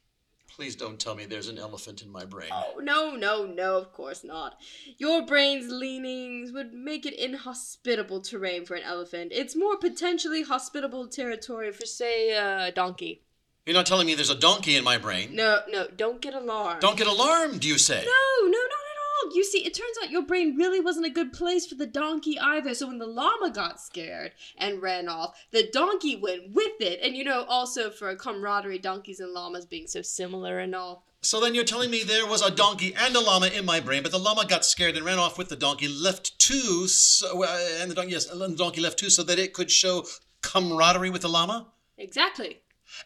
Please 0.59 0.75
don't 0.75 0.99
tell 0.99 1.15
me 1.15 1.25
there's 1.25 1.47
an 1.47 1.57
elephant 1.57 2.03
in 2.03 2.11
my 2.11 2.25
brain. 2.25 2.49
Oh, 2.53 2.81
no, 2.83 3.15
no, 3.15 3.47
no, 3.47 3.79
of 3.79 3.93
course 3.93 4.25
not. 4.25 4.57
Your 4.97 5.25
brain's 5.25 5.71
leanings 5.71 6.50
would 6.50 6.73
make 6.73 7.07
it 7.07 7.15
inhospitable 7.15 8.23
terrain 8.23 8.65
for 8.65 8.75
an 8.75 8.83
elephant. 8.83 9.31
It's 9.33 9.55
more 9.55 9.77
potentially 9.77 10.43
hospitable 10.43 11.07
territory 11.07 11.71
for, 11.71 11.87
say, 11.87 12.31
a 12.31 12.73
donkey. 12.73 13.23
You're 13.67 13.75
not 13.75 13.87
telling 13.87 14.09
me 14.09 14.17
there's 14.17 14.31
a 14.31 14.35
donkey 14.35 14.75
in 14.75 14.83
my 14.83 14.99
brain. 14.99 15.37
No, 15.37 15.61
no, 15.69 15.87
don't 15.97 16.21
get 16.21 16.35
alarmed. 16.35 16.81
Don't 16.81 16.97
get 16.99 17.07
alarmed, 17.07 17.65
you 17.65 17.79
say? 17.79 18.05
No, 18.05 18.49
no, 18.49 18.58
all. 19.28 19.37
You 19.37 19.44
see, 19.44 19.64
it 19.64 19.75
turns 19.75 19.97
out 20.02 20.11
your 20.11 20.23
brain 20.23 20.56
really 20.56 20.80
wasn't 20.80 21.06
a 21.06 21.11
good 21.11 21.32
place 21.32 21.66
for 21.66 21.75
the 21.75 21.87
donkey 21.87 22.38
either. 22.38 22.75
So 22.75 22.88
when 22.88 22.99
the 22.99 23.06
llama 23.06 23.50
got 23.50 23.80
scared 23.80 24.32
and 24.56 24.82
ran 24.82 25.08
off, 25.08 25.38
the 25.50 25.68
donkey 25.73 26.16
went 26.16 26.52
with 26.52 26.80
it. 26.80 27.00
And 27.02 27.16
you 27.16 27.25
know, 27.25 27.44
also 27.49 27.90
for 27.90 28.08
a 28.08 28.16
camaraderie, 28.16 28.78
donkeys 28.78 29.20
and 29.20 29.32
llamas 29.32 29.66
being 29.66 29.87
so 29.87 30.02
similar 30.02 30.58
and 30.58 30.75
all. 30.75 31.04
So 31.20 31.40
then 31.40 31.54
you're 31.54 31.64
telling 31.64 31.90
me 31.90 32.04
there 32.04 32.26
was 32.26 32.42
a 32.42 32.50
donkey 32.50 32.94
and 32.97 33.14
a 33.16 33.20
llama 33.20 33.49
in 33.49 33.64
my 33.64 33.80
brain, 33.80 34.04
but 34.04 34.12
the 34.12 34.18
llama 34.18 34.47
got 34.47 34.64
scared 34.64 34.97
and 34.97 35.04
ran 35.04 35.18
off 35.18 35.37
with 35.37 35.49
the 35.49 35.56
donkey, 35.56 35.88
left 35.88 36.38
two, 36.38 36.87
so, 36.87 37.42
uh, 37.42 37.58
and 37.80 37.90
the 37.90 37.94
donkey, 37.97 38.12
yes, 38.12 38.30
and 38.30 38.40
the 38.40 38.56
donkey 38.56 38.80
left 38.80 39.00
two, 39.00 39.11
so 39.11 39.25
that 39.25 39.37
it 39.37 39.52
could 39.52 39.68
show 39.68 40.04
camaraderie 40.42 41.11
with 41.11 41.23
the 41.23 41.28
llama. 41.28 41.66
Exactly. 41.97 42.61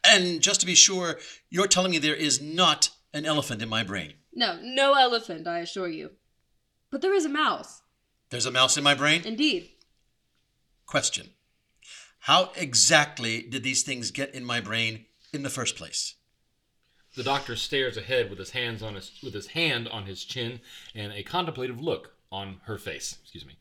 And 0.05 0.43
just 0.43 0.61
to 0.61 0.67
be 0.67 0.75
sure, 0.75 1.19
you're 1.49 1.67
telling 1.67 1.91
me 1.91 1.99
there 1.99 2.15
is 2.15 2.41
not 2.41 2.91
an 3.15 3.25
elephant 3.25 3.63
in 3.63 3.71
my 3.71 3.83
brain. 3.83 4.13
No, 4.35 4.59
no 4.63 4.95
elephant, 4.95 5.47
I 5.47 5.59
assure 5.59 5.89
you. 5.89 6.13
But 6.91 7.03
there 7.03 7.15
is 7.15 7.25
a 7.25 7.31
mouse. 7.31 7.83
There's 8.31 8.47
a 8.47 8.51
mouse 8.51 8.77
in 8.77 8.85
my 8.85 8.95
brain. 8.95 9.23
Indeed. 9.25 9.71
Question: 10.87 11.31
How 12.21 12.53
exactly 12.57 13.43
did 13.43 13.63
these 13.63 13.83
things 13.83 14.11
get 14.11 14.35
in 14.35 14.45
my 14.45 14.61
brain 14.61 15.07
in 15.33 15.43
the 15.43 15.51
first 15.51 15.77
place? 15.77 16.15
The 17.15 17.23
doctor 17.23 17.57
stares 17.57 17.99
ahead 17.99 18.31
with 18.31 18.39
his 18.39 18.51
hands 18.51 18.83
on 18.83 18.95
his 18.95 19.11
with 19.23 19.35
his 19.35 19.49
hand 19.49 19.89
on 19.89 20.07
his 20.07 20.25
chin 20.25 20.61
and 20.95 21.13
a 21.13 21.23
contemplative 21.23 21.81
look 21.81 22.15
on 22.31 22.61
her 22.65 22.79
face. 22.79 23.19
Excuse 23.23 23.45
me. 23.45 23.57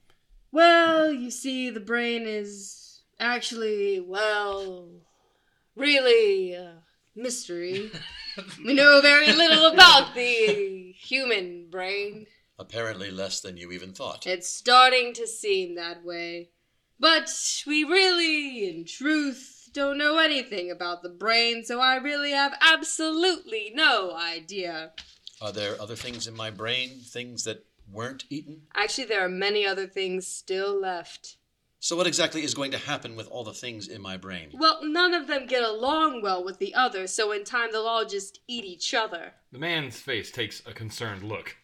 Well, 0.54 1.12
you 1.12 1.32
see, 1.32 1.70
the 1.70 1.80
brain 1.80 2.24
is 2.26 3.02
actually, 3.20 4.00
well, 4.00 4.90
really 5.76 6.54
a 6.54 6.80
mystery. 7.16 7.92
we 8.66 8.74
know 8.74 9.02
very 9.02 9.32
little 9.32 9.66
about 9.66 10.16
the 10.16 10.94
human 10.98 11.68
brain. 11.70 12.28
Apparently 12.58 13.12
less 13.12 13.42
than 13.42 13.58
you 13.58 13.72
even 13.72 13.94
thought. 13.94 14.28
It's 14.28 14.50
starting 14.50 15.14
to 15.14 15.28
seem 15.28 15.76
that 15.76 16.04
way. 16.04 16.50
But 17.00 17.34
we 17.66 17.84
really, 17.84 18.70
in 18.70 18.86
truth, 18.86 19.70
don't 19.74 19.98
know 19.98 20.20
anything 20.20 20.70
about 20.70 21.02
the 21.02 21.10
brain, 21.10 21.64
so 21.64 21.80
I 21.80 21.96
really 21.96 22.32
have 22.32 22.54
absolutely 22.62 23.72
no 23.74 24.16
idea. 24.16 24.92
Are 25.42 25.52
there 25.52 25.82
other 25.82 25.96
things 25.96 26.28
in 26.28 26.36
my 26.36 26.52
brain, 26.52 27.00
things 27.04 27.46
that 27.46 27.66
weren't 27.92 28.26
eaten? 28.30 28.64
Actually, 28.76 29.06
there 29.06 29.26
are 29.26 29.30
many 29.30 29.66
other 29.66 29.88
things 29.88 30.28
still 30.28 30.80
left. 30.80 31.38
So, 31.84 31.96
what 31.96 32.06
exactly 32.06 32.44
is 32.44 32.54
going 32.54 32.70
to 32.72 32.78
happen 32.78 33.16
with 33.16 33.28
all 33.28 33.44
the 33.44 33.56
things 33.56 33.88
in 33.88 34.04
my 34.04 34.16
brain? 34.16 34.52
Well, 34.54 34.82
none 34.84 35.16
of 35.16 35.26
them 35.26 35.48
get 35.48 35.64
along 35.64 36.22
well 36.22 36.44
with 36.44 36.60
the 36.60 36.76
other, 36.76 37.08
so 37.08 37.32
in 37.32 37.44
time 37.44 37.70
they'll 37.72 37.88
all 37.88 38.06
just 38.06 38.40
eat 38.48 38.64
each 38.64 38.94
other. 38.94 39.34
The 39.52 39.58
man's 39.58 40.00
face 40.00 40.30
takes 40.30 40.62
a 40.68 40.74
concerned 40.74 41.24
look. 41.24 41.58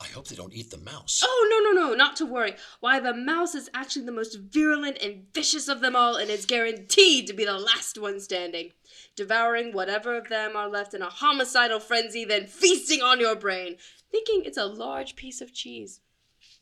I 0.00 0.06
hope 0.06 0.26
they 0.26 0.34
don't 0.34 0.52
eat 0.52 0.72
the 0.72 0.78
mouse. 0.78 1.22
Oh, 1.24 1.48
no, 1.48 1.70
no, 1.70 1.86
no, 1.86 1.94
not 1.94 2.16
to 2.16 2.26
worry. 2.26 2.56
Why, 2.80 2.98
the 2.98 3.14
mouse 3.14 3.54
is 3.54 3.70
actually 3.72 4.06
the 4.06 4.10
most 4.10 4.36
virulent 4.40 4.98
and 5.00 5.26
vicious 5.32 5.68
of 5.68 5.80
them 5.80 5.94
all, 5.94 6.16
and 6.16 6.30
is 6.30 6.46
guaranteed 6.46 7.28
to 7.28 7.32
be 7.32 7.44
the 7.44 7.56
last 7.56 7.96
one 7.96 8.18
standing, 8.18 8.72
devouring 9.14 9.72
whatever 9.72 10.16
of 10.16 10.30
them 10.30 10.56
are 10.56 10.68
left 10.68 10.94
in 10.94 11.00
a 11.00 11.08
homicidal 11.08 11.78
frenzy, 11.78 12.24
then 12.24 12.48
feasting 12.48 13.02
on 13.02 13.20
your 13.20 13.36
brain, 13.36 13.76
thinking 14.10 14.42
it's 14.44 14.58
a 14.58 14.66
large 14.66 15.14
piece 15.14 15.40
of 15.40 15.54
cheese. 15.54 16.00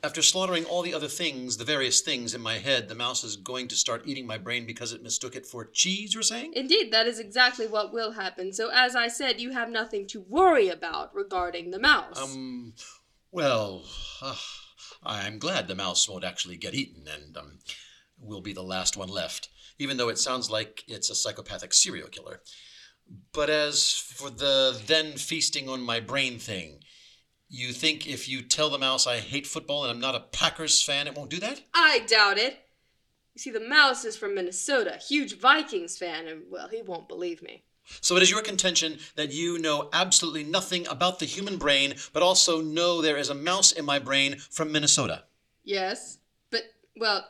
After 0.04 0.20
slaughtering 0.20 0.64
all 0.64 0.82
the 0.82 0.94
other 0.94 1.06
things, 1.06 1.56
the 1.56 1.64
various 1.64 2.00
things 2.00 2.34
in 2.34 2.40
my 2.40 2.58
head, 2.58 2.88
the 2.88 2.94
mouse 2.94 3.22
is 3.22 3.36
going 3.36 3.68
to 3.68 3.76
start 3.76 4.02
eating 4.04 4.26
my 4.26 4.36
brain 4.36 4.66
because 4.66 4.92
it 4.92 5.02
mistook 5.02 5.36
it 5.36 5.46
for 5.46 5.64
cheese, 5.64 6.12
you're 6.12 6.24
saying? 6.24 6.54
Indeed, 6.56 6.92
that 6.92 7.06
is 7.06 7.20
exactly 7.20 7.68
what 7.68 7.92
will 7.92 8.10
happen. 8.10 8.52
So, 8.52 8.70
as 8.72 8.96
I 8.96 9.06
said, 9.06 9.40
you 9.40 9.52
have 9.52 9.70
nothing 9.70 10.08
to 10.08 10.20
worry 10.28 10.68
about 10.68 11.14
regarding 11.14 11.70
the 11.70 11.78
mouse. 11.78 12.20
Um, 12.20 12.74
well, 13.30 13.84
uh, 14.20 14.34
I'm 15.04 15.38
glad 15.38 15.68
the 15.68 15.76
mouse 15.76 16.08
won't 16.08 16.24
actually 16.24 16.56
get 16.56 16.74
eaten 16.74 17.06
and 17.06 17.36
um, 17.36 17.58
will 18.20 18.40
be 18.40 18.52
the 18.52 18.62
last 18.62 18.96
one 18.96 19.08
left, 19.08 19.50
even 19.78 19.98
though 19.98 20.08
it 20.08 20.18
sounds 20.18 20.50
like 20.50 20.82
it's 20.88 21.10
a 21.10 21.14
psychopathic 21.14 21.72
serial 21.72 22.08
killer. 22.08 22.40
But 23.32 23.50
as 23.50 23.92
for 23.92 24.30
the 24.30 24.80
then 24.86 25.12
feasting 25.12 25.68
on 25.68 25.80
my 25.80 26.00
brain 26.00 26.38
thing, 26.38 26.80
you 27.52 27.72
think 27.72 28.06
if 28.06 28.28
you 28.28 28.40
tell 28.40 28.70
the 28.70 28.78
mouse 28.78 29.06
I 29.06 29.18
hate 29.18 29.46
football 29.46 29.84
and 29.84 29.92
I'm 29.92 30.00
not 30.00 30.14
a 30.14 30.20
Packers 30.20 30.82
fan, 30.82 31.06
it 31.06 31.14
won't 31.14 31.28
do 31.28 31.38
that? 31.40 31.60
I 31.74 32.00
doubt 32.08 32.38
it. 32.38 32.58
You 33.34 33.40
see, 33.40 33.50
the 33.50 33.60
mouse 33.60 34.06
is 34.06 34.16
from 34.16 34.34
Minnesota, 34.34 34.96
huge 34.96 35.38
Vikings 35.38 35.98
fan, 35.98 36.28
and 36.28 36.44
well, 36.50 36.68
he 36.68 36.80
won't 36.80 37.08
believe 37.08 37.42
me. 37.42 37.62
So 38.00 38.16
it 38.16 38.22
is 38.22 38.30
your 38.30 38.42
contention 38.42 38.98
that 39.16 39.32
you 39.32 39.58
know 39.58 39.90
absolutely 39.92 40.44
nothing 40.44 40.86
about 40.86 41.18
the 41.18 41.26
human 41.26 41.58
brain, 41.58 41.94
but 42.14 42.22
also 42.22 42.62
know 42.62 43.02
there 43.02 43.18
is 43.18 43.28
a 43.28 43.34
mouse 43.34 43.70
in 43.70 43.84
my 43.84 43.98
brain 43.98 44.38
from 44.50 44.72
Minnesota. 44.72 45.24
Yes, 45.62 46.18
but, 46.50 46.62
well, 46.96 47.26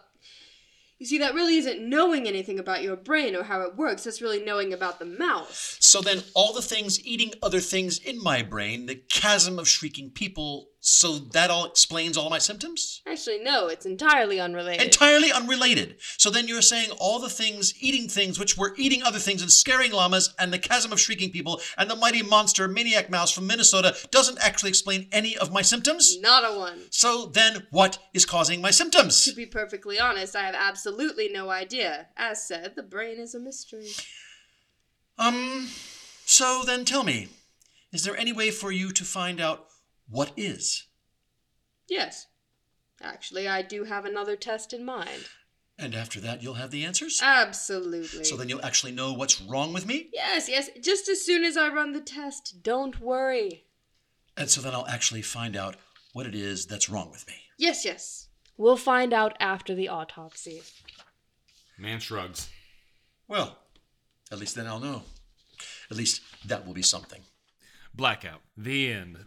you 1.02 1.06
see, 1.06 1.18
that 1.18 1.34
really 1.34 1.56
isn't 1.56 1.80
knowing 1.80 2.28
anything 2.28 2.60
about 2.60 2.84
your 2.84 2.94
brain 2.94 3.34
or 3.34 3.42
how 3.42 3.62
it 3.62 3.74
works. 3.74 4.04
That's 4.04 4.22
really 4.22 4.44
knowing 4.44 4.72
about 4.72 5.00
the 5.00 5.04
mouse. 5.04 5.76
So 5.80 6.00
then, 6.00 6.22
all 6.32 6.52
the 6.52 6.62
things 6.62 7.04
eating 7.04 7.32
other 7.42 7.58
things 7.58 7.98
in 7.98 8.22
my 8.22 8.42
brain, 8.42 8.86
the 8.86 8.94
chasm 8.94 9.58
of 9.58 9.68
shrieking 9.68 10.10
people, 10.10 10.68
so 10.84 11.16
that 11.16 11.48
all 11.48 11.64
explains 11.64 12.16
all 12.16 12.28
my 12.28 12.38
symptoms? 12.38 13.02
Actually, 13.06 13.38
no, 13.38 13.68
it's 13.68 13.86
entirely 13.86 14.40
unrelated. 14.40 14.84
Entirely 14.84 15.30
unrelated. 15.30 15.94
So 16.18 16.28
then 16.28 16.48
you're 16.48 16.60
saying 16.60 16.90
all 16.98 17.20
the 17.20 17.28
things 17.28 17.72
eating 17.80 18.08
things 18.08 18.36
which 18.36 18.58
were 18.58 18.74
eating 18.76 19.00
other 19.04 19.20
things 19.20 19.42
and 19.42 19.50
scaring 19.50 19.92
llamas 19.92 20.34
and 20.40 20.52
the 20.52 20.58
chasm 20.58 20.90
of 20.90 20.98
shrieking 20.98 21.30
people 21.30 21.60
and 21.78 21.88
the 21.88 21.94
mighty 21.94 22.20
monster 22.24 22.66
maniac 22.66 23.10
mouse 23.10 23.30
from 23.30 23.46
Minnesota 23.46 23.94
doesn't 24.10 24.38
actually 24.42 24.70
explain 24.70 25.06
any 25.12 25.38
of 25.38 25.52
my 25.52 25.62
symptoms? 25.62 26.18
Not 26.20 26.42
a 26.44 26.58
one. 26.58 26.80
So 26.90 27.26
then 27.26 27.68
what 27.70 28.00
is 28.12 28.26
causing 28.26 28.60
my 28.60 28.72
symptoms? 28.72 29.24
To 29.26 29.36
be 29.36 29.46
perfectly 29.46 30.00
honest, 30.00 30.34
I 30.34 30.42
have 30.42 30.56
absolutely 30.58 31.28
no 31.28 31.50
idea. 31.50 32.08
As 32.16 32.44
said, 32.44 32.74
the 32.74 32.82
brain 32.82 33.20
is 33.20 33.36
a 33.36 33.38
mystery. 33.38 33.90
Um, 35.16 35.68
so 36.24 36.62
then 36.66 36.84
tell 36.84 37.04
me, 37.04 37.28
is 37.92 38.02
there 38.02 38.16
any 38.16 38.32
way 38.32 38.50
for 38.50 38.72
you 38.72 38.90
to 38.90 39.04
find 39.04 39.40
out 39.40 39.68
what 40.08 40.32
is? 40.36 40.86
Yes. 41.88 42.26
Actually, 43.00 43.48
I 43.48 43.62
do 43.62 43.84
have 43.84 44.04
another 44.04 44.36
test 44.36 44.72
in 44.72 44.84
mind. 44.84 45.28
And 45.78 45.94
after 45.94 46.20
that, 46.20 46.42
you'll 46.42 46.54
have 46.54 46.70
the 46.70 46.84
answers? 46.84 47.20
Absolutely. 47.22 48.24
So 48.24 48.36
then 48.36 48.48
you'll 48.48 48.64
actually 48.64 48.92
know 48.92 49.12
what's 49.12 49.40
wrong 49.40 49.72
with 49.72 49.86
me? 49.86 50.10
Yes, 50.12 50.48
yes, 50.48 50.70
just 50.80 51.08
as 51.08 51.24
soon 51.24 51.44
as 51.44 51.56
I 51.56 51.68
run 51.68 51.92
the 51.92 52.00
test. 52.00 52.62
Don't 52.62 53.00
worry. 53.00 53.64
And 54.36 54.48
so 54.48 54.60
then 54.60 54.74
I'll 54.74 54.86
actually 54.86 55.22
find 55.22 55.56
out 55.56 55.76
what 56.12 56.26
it 56.26 56.34
is 56.34 56.66
that's 56.66 56.88
wrong 56.88 57.10
with 57.10 57.26
me. 57.26 57.34
Yes, 57.58 57.84
yes. 57.84 58.28
We'll 58.56 58.76
find 58.76 59.12
out 59.12 59.36
after 59.40 59.74
the 59.74 59.88
autopsy. 59.88 60.62
Man 61.78 61.98
shrugs. 62.00 62.48
Well, 63.26 63.58
at 64.30 64.38
least 64.38 64.54
then 64.54 64.66
I'll 64.66 64.78
know. 64.78 65.02
At 65.90 65.96
least 65.96 66.20
that 66.46 66.66
will 66.66 66.74
be 66.74 66.82
something. 66.82 67.22
Blackout. 67.94 68.40
The 68.56 68.92
end. 68.92 69.18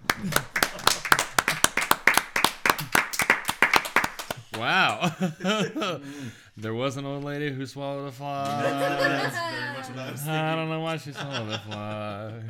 Wow. 4.57 5.12
there 6.57 6.74
was 6.74 6.98
an 6.98 7.05
old 7.05 7.24
lady 7.24 7.53
who 7.53 7.65
swallowed 7.65 8.07
a 8.07 8.12
fly. 8.12 8.43
I 10.27 10.55
don't 10.55 10.69
know 10.69 10.79
why 10.79 10.98
she 10.98 11.12
swallowed 11.12 11.50
a 11.50 11.60
fly. 11.60 12.41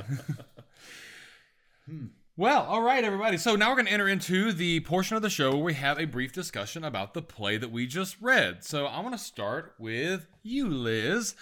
Well, 2.38 2.63
all 2.63 2.81
right, 2.81 3.03
everybody. 3.03 3.38
So 3.38 3.55
now 3.55 3.69
we're 3.69 3.75
going 3.75 3.86
to 3.88 3.93
enter 3.93 4.07
into 4.07 4.51
the 4.51 4.81
portion 4.81 5.15
of 5.15 5.22
the 5.22 5.29
show 5.29 5.51
where 5.51 5.63
we 5.63 5.74
have 5.75 5.98
a 6.00 6.05
brief 6.05 6.34
discussion 6.34 6.84
about 6.84 7.13
the 7.13 7.22
play 7.22 7.57
that 7.57 7.72
we 7.72 7.88
just 7.88 8.17
read. 8.22 8.63
So 8.63 8.86
I 8.86 9.00
want 9.00 9.13
to 9.13 9.24
start 9.24 9.74
with 9.79 10.27
you, 10.43 10.67
Liz. 10.67 11.36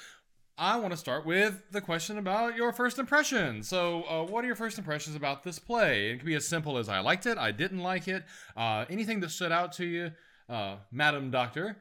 I 0.57 0.77
want 0.77 0.91
to 0.91 0.97
start 0.97 1.25
with 1.25 1.63
the 1.71 1.81
question 1.81 2.19
about 2.19 2.55
your 2.55 2.71
first 2.71 2.99
impression. 2.99 3.63
So, 3.63 4.03
uh, 4.03 4.23
what 4.23 4.43
are 4.43 4.47
your 4.47 4.55
first 4.55 4.77
impressions 4.77 5.15
about 5.15 5.41
this 5.41 5.57
play? 5.57 6.11
It 6.11 6.17
can 6.17 6.27
be 6.27 6.35
as 6.35 6.47
simple 6.47 6.77
as 6.77 6.89
I 6.89 6.99
liked 6.99 7.25
it, 7.25 7.39
I 7.39 7.51
didn't 7.51 7.79
like 7.79 8.07
it, 8.07 8.23
uh, 8.55 8.85
anything 8.87 9.19
that 9.21 9.31
stood 9.31 9.51
out 9.51 9.71
to 9.73 9.85
you, 9.85 10.11
uh, 10.47 10.75
Madam 10.91 11.31
Doctor. 11.31 11.77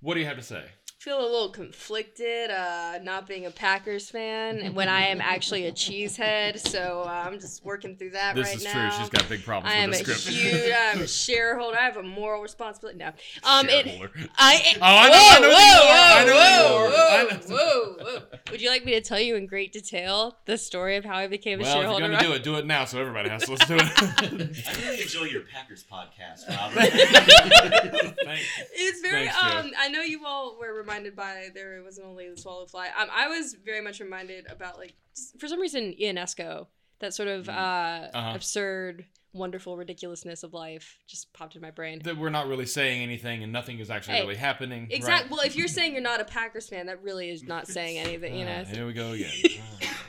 What 0.00 0.14
do 0.14 0.20
you 0.20 0.26
have 0.26 0.38
to 0.38 0.42
say? 0.42 0.64
Feel 1.00 1.18
a 1.18 1.22
little 1.22 1.48
conflicted 1.48 2.50
uh, 2.50 2.98
not 3.02 3.26
being 3.26 3.46
a 3.46 3.50
Packers 3.50 4.10
fan 4.10 4.74
when 4.74 4.86
I 4.86 5.06
am 5.06 5.22
actually 5.22 5.64
a 5.66 5.72
cheesehead. 5.72 6.58
So 6.58 7.04
uh, 7.06 7.24
I'm 7.26 7.40
just 7.40 7.64
working 7.64 7.96
through 7.96 8.10
that 8.10 8.34
This 8.34 8.48
right 8.48 8.56
is 8.56 8.64
now. 8.64 8.90
true. 8.90 8.98
She's 9.00 9.08
got 9.08 9.26
big 9.26 9.42
problems 9.42 9.74
I 9.74 9.78
am 9.78 9.90
with 9.90 10.02
a 10.02 10.04
the 10.04 10.14
script. 10.14 10.36
huge. 10.38 10.74
I'm 10.78 11.00
a 11.00 11.08
shareholder. 11.08 11.78
I 11.78 11.82
have 11.84 11.96
a 11.96 12.02
moral 12.02 12.42
responsibility. 12.42 12.98
No, 12.98 13.12
um, 13.44 13.66
it. 13.70 13.86
Shareholder. 13.86 14.10
I. 14.36 14.74
Oh, 14.76 14.80
I 14.82 15.08
know- 15.08 15.16
whoa, 15.16 15.40
who 15.40 15.48
you 15.48 15.54
are. 15.54 16.18
I 16.20 16.24
know 16.26 16.34
whoa, 16.34 16.78
who 16.78 16.90
you 16.90 16.96
are. 16.96 17.08
I 17.08 17.24
whoa, 17.24 17.56
whoa, 17.56 17.96
whoa, 18.04 18.18
whoa. 18.20 18.38
Would 18.50 18.60
you 18.60 18.68
like 18.68 18.84
me 18.84 18.92
to 18.92 19.00
tell 19.00 19.20
you 19.20 19.36
in 19.36 19.46
great 19.46 19.72
detail 19.72 20.36
the 20.44 20.58
story 20.58 20.96
of 20.96 21.04
how 21.06 21.16
I 21.16 21.28
became 21.28 21.60
a 21.60 21.62
Well, 21.62 21.78
if 21.94 21.98
you're 21.98 22.08
going 22.08 22.18
to 22.18 22.26
do 22.26 22.32
it, 22.34 22.42
do 22.44 22.56
it 22.56 22.66
now 22.66 22.84
so 22.84 23.00
everybody 23.00 23.30
has 23.30 23.44
to 23.44 23.52
listen 23.52 23.78
to 23.78 23.84
it. 23.84 24.56
I 24.68 24.82
really 24.82 25.00
enjoy 25.02 25.24
your 25.24 25.42
Packers 25.42 25.82
podcast, 25.90 26.46
Robert. 26.48 26.90
Thanks. 28.24 28.44
It's 28.74 29.00
very. 29.00 29.28
Thanks, 29.28 29.42
um, 29.66 29.70
I 29.78 29.88
know 29.88 30.02
you 30.02 30.26
all 30.26 30.58
were 30.60 30.74
reminded 30.90 31.16
by 31.16 31.48
there 31.54 31.82
wasn't 31.84 32.06
only 32.06 32.28
the 32.28 32.36
swallow 32.36 32.66
fly. 32.66 32.88
Um, 32.98 33.08
I 33.14 33.28
was 33.28 33.54
very 33.64 33.80
much 33.80 34.00
reminded 34.00 34.46
about 34.50 34.78
like 34.78 34.94
for 35.38 35.48
some 35.48 35.60
reason 35.60 35.94
Ionesco, 36.00 36.66
that 37.00 37.14
sort 37.14 37.28
of 37.28 37.48
uh, 37.48 37.52
Uh-huh. 37.52 38.32
absurd, 38.34 39.06
wonderful 39.32 39.76
ridiculousness 39.76 40.42
of 40.42 40.52
life 40.52 40.98
just 41.06 41.32
popped 41.32 41.54
in 41.54 41.62
my 41.62 41.70
brain. 41.70 42.00
That 42.04 42.16
we're 42.16 42.30
not 42.30 42.48
really 42.48 42.66
saying 42.66 43.02
anything 43.02 43.42
and 43.44 43.52
nothing 43.52 43.78
is 43.78 43.90
actually 43.90 44.14
Hey, 44.16 44.22
really 44.22 44.36
happening. 44.36 44.88
Exactly. 44.90 45.22
Right? 45.22 45.30
Well, 45.30 45.46
if 45.46 45.56
you're 45.56 45.68
saying 45.78 45.92
you're 45.92 46.02
not 46.02 46.20
a 46.20 46.24
Packers 46.24 46.68
fan, 46.68 46.86
that 46.86 47.02
really 47.02 47.30
is 47.30 47.42
not 47.44 47.68
saying 47.68 47.98
anything. 47.98 48.34
You 48.36 48.44
know 48.44 48.62
Ah, 48.62 48.64
here 48.64 48.86
we 48.86 48.92
go 48.92 49.12
again. 49.12 49.30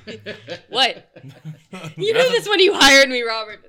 what? 0.69 1.07
You 1.95 2.13
knew 2.13 2.29
this 2.29 2.49
when 2.49 2.59
you 2.59 2.73
hired 2.73 3.07
me, 3.09 3.21
Robert. 3.21 3.63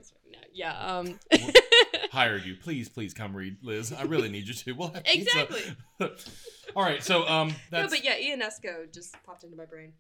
That's- 0.55 0.99
no, 1.31 1.39
Yeah. 1.39 1.41
Um. 1.41 1.53
hired 2.13 2.45
you. 2.45 2.55
Please, 2.57 2.89
please 2.89 3.15
come 3.15 3.35
read, 3.35 3.57
Liz. 3.63 3.93
I 3.93 4.03
really 4.03 4.29
need 4.29 4.47
you 4.47 4.55
to. 4.55 4.73
We'll 4.73 4.89
have 4.89 5.05
pizza. 5.05 5.43
Exactly. 5.43 5.77
All 6.77 6.83
right, 6.83 7.03
so 7.03 7.27
um, 7.29 7.55
no, 7.71 7.87
but 7.89 8.05
yeah, 8.05 8.15
Ionesco 8.17 8.93
just 8.93 9.15
popped 9.25 9.45
into 9.45 9.57
my 9.57 9.65
brain. 9.67 9.93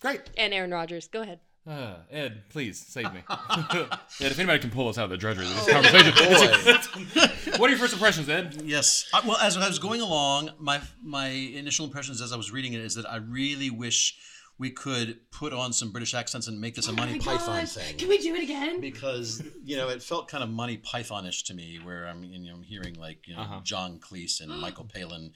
great. 0.00 0.22
And 0.36 0.52
Aaron 0.54 0.70
Rodgers. 0.70 1.08
Go 1.08 1.22
ahead. 1.22 1.40
Uh, 1.66 1.96
Ed, 2.12 2.44
please 2.50 2.78
save 2.78 3.12
me. 3.12 3.20
Ed, 3.50 3.88
if 4.20 4.38
anybody 4.38 4.60
can 4.60 4.70
pull 4.70 4.88
us 4.88 4.98
out 4.98 5.04
of 5.04 5.10
the 5.10 5.16
drudgery 5.16 5.46
of 5.46 5.54
this 5.56 5.68
Oh, 5.68 5.72
conversation. 5.72 7.60
what 7.60 7.68
are 7.68 7.70
your 7.70 7.78
first 7.78 7.92
impressions, 7.92 8.28
Ed? 8.28 8.62
Yes. 8.64 9.04
I, 9.12 9.26
well, 9.26 9.36
as 9.38 9.56
I 9.56 9.66
was 9.66 9.80
going 9.80 10.00
along, 10.00 10.50
my 10.60 10.80
my 11.02 11.26
initial 11.28 11.84
impressions 11.84 12.20
as 12.22 12.32
I 12.32 12.36
was 12.36 12.52
reading 12.52 12.74
it 12.74 12.80
is 12.82 12.94
that 12.94 13.10
I 13.10 13.16
really 13.16 13.70
wish 13.70 14.16
we 14.58 14.70
could 14.70 15.18
put 15.30 15.52
on 15.52 15.72
some 15.72 15.90
British 15.92 16.14
accents 16.14 16.46
and 16.48 16.58
make 16.60 16.74
this 16.74 16.88
a 16.88 16.92
Monty 16.92 17.18
Oh 17.20 17.22
Python 17.24 17.60
gosh, 17.60 17.72
thing. 17.74 17.96
Can 17.98 18.08
we 18.08 18.18
do 18.18 18.34
it 18.34 18.42
again? 18.42 18.80
because 18.80 19.42
you 19.64 19.76
know 19.76 19.88
it 19.88 20.02
felt 20.02 20.28
kind 20.28 20.42
of 20.42 20.50
Monty 20.50 20.78
Pythonish 20.78 21.44
to 21.46 21.54
me, 21.54 21.78
where 21.82 22.06
I'm 22.06 22.24
you 22.24 22.38
know 22.50 22.54
I'm 22.56 22.62
hearing 22.62 22.94
like 22.94 23.26
you 23.26 23.34
know 23.36 23.42
Uh-huh. 23.42 23.60
John 23.62 23.98
Cleese 23.98 24.40
and 24.40 24.50
Michael 24.60 24.84
Palin 24.94 25.32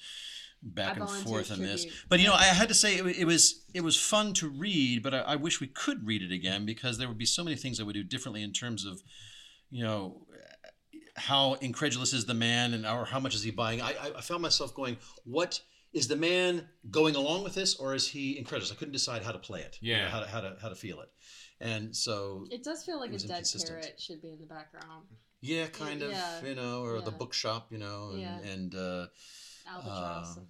back 0.63 0.99
I 0.99 1.01
and 1.01 1.09
forth 1.09 1.51
in 1.51 1.63
this. 1.63 1.87
But 2.09 2.21
you 2.21 2.27
know 2.29 2.35
I 2.35 2.45
had 2.45 2.69
to 2.69 2.75
say 2.75 2.97
it, 2.97 3.07
it 3.19 3.25
was 3.25 3.65
it 3.75 3.83
was 3.83 3.97
fun 3.99 4.33
to 4.35 4.49
read, 4.49 5.03
but 5.03 5.15
I, 5.15 5.19
I 5.21 5.37
wish 5.37 5.61
we 5.61 5.67
could 5.69 6.07
read 6.07 6.23
it 6.23 6.33
again 6.33 6.65
because 6.67 6.99
there 6.99 7.09
would 7.09 7.19
be 7.19 7.27
so 7.27 7.43
many 7.45 7.57
things 7.57 7.79
I 7.81 7.83
would 7.85 7.95
do 7.95 8.03
differently 8.05 8.43
in 8.43 8.53
terms 8.53 8.85
of 8.87 9.03
you 9.71 9.85
know 9.85 10.27
how 11.17 11.55
incredulous 11.55 12.13
is 12.15 12.25
the 12.25 12.35
man 12.35 12.73
and 12.73 12.87
or 12.87 13.05
how 13.05 13.21
much 13.21 13.35
is 13.35 13.43
he 13.43 13.51
buying. 13.51 13.83
I, 13.83 13.91
I- 13.93 14.13
I 14.19 14.21
found 14.23 14.41
myself 14.43 14.75
going, 14.75 14.97
what 15.25 15.61
is 15.93 16.07
the 16.09 16.17
man 16.17 16.69
going 16.91 17.17
along 17.17 17.43
with 17.45 17.55
this 17.55 17.75
or 17.77 17.95
is 17.95 18.07
he 18.09 18.39
incredulous? 18.39 18.71
I 18.73 18.77
couldn't 18.77 18.93
decide 18.93 19.23
how 19.25 19.33
to 19.33 19.39
play 19.39 19.61
it. 19.61 19.79
you 19.81 19.93
know, 19.95 19.99
Yeah. 20.01 20.09
how 20.09 20.21
to 20.21 20.27
how 20.27 20.41
to 20.41 20.57
how 20.63 20.69
to 20.69 20.75
feel 20.75 21.01
it. 21.01 21.11
And 21.61 21.95
so 21.95 22.47
It 22.51 22.63
does 22.65 22.85
feel 22.85 22.99
like 23.01 23.11
It 23.11 23.23
a 23.23 23.27
dead 23.27 23.31
inconsistent. 23.39 23.81
parrot 23.83 24.01
should 24.01 24.23
be 24.23 24.29
in 24.31 24.41
the 24.41 24.47
background. 24.47 25.07
Yeah, 25.43 25.67
kind 25.69 26.03
of, 26.03 26.11
Yeah, 26.13 26.45
you 26.45 26.55
know, 26.55 26.83
or 26.83 27.01
the 27.01 27.11
bookshop, 27.11 27.73
you 27.73 27.79
know, 27.79 28.11
and, 28.13 28.21
Yeah. 28.21 28.39
and 28.53 28.75
uh, 28.75 29.07
Albatross. 29.67 30.37
Uh, 30.39 30.41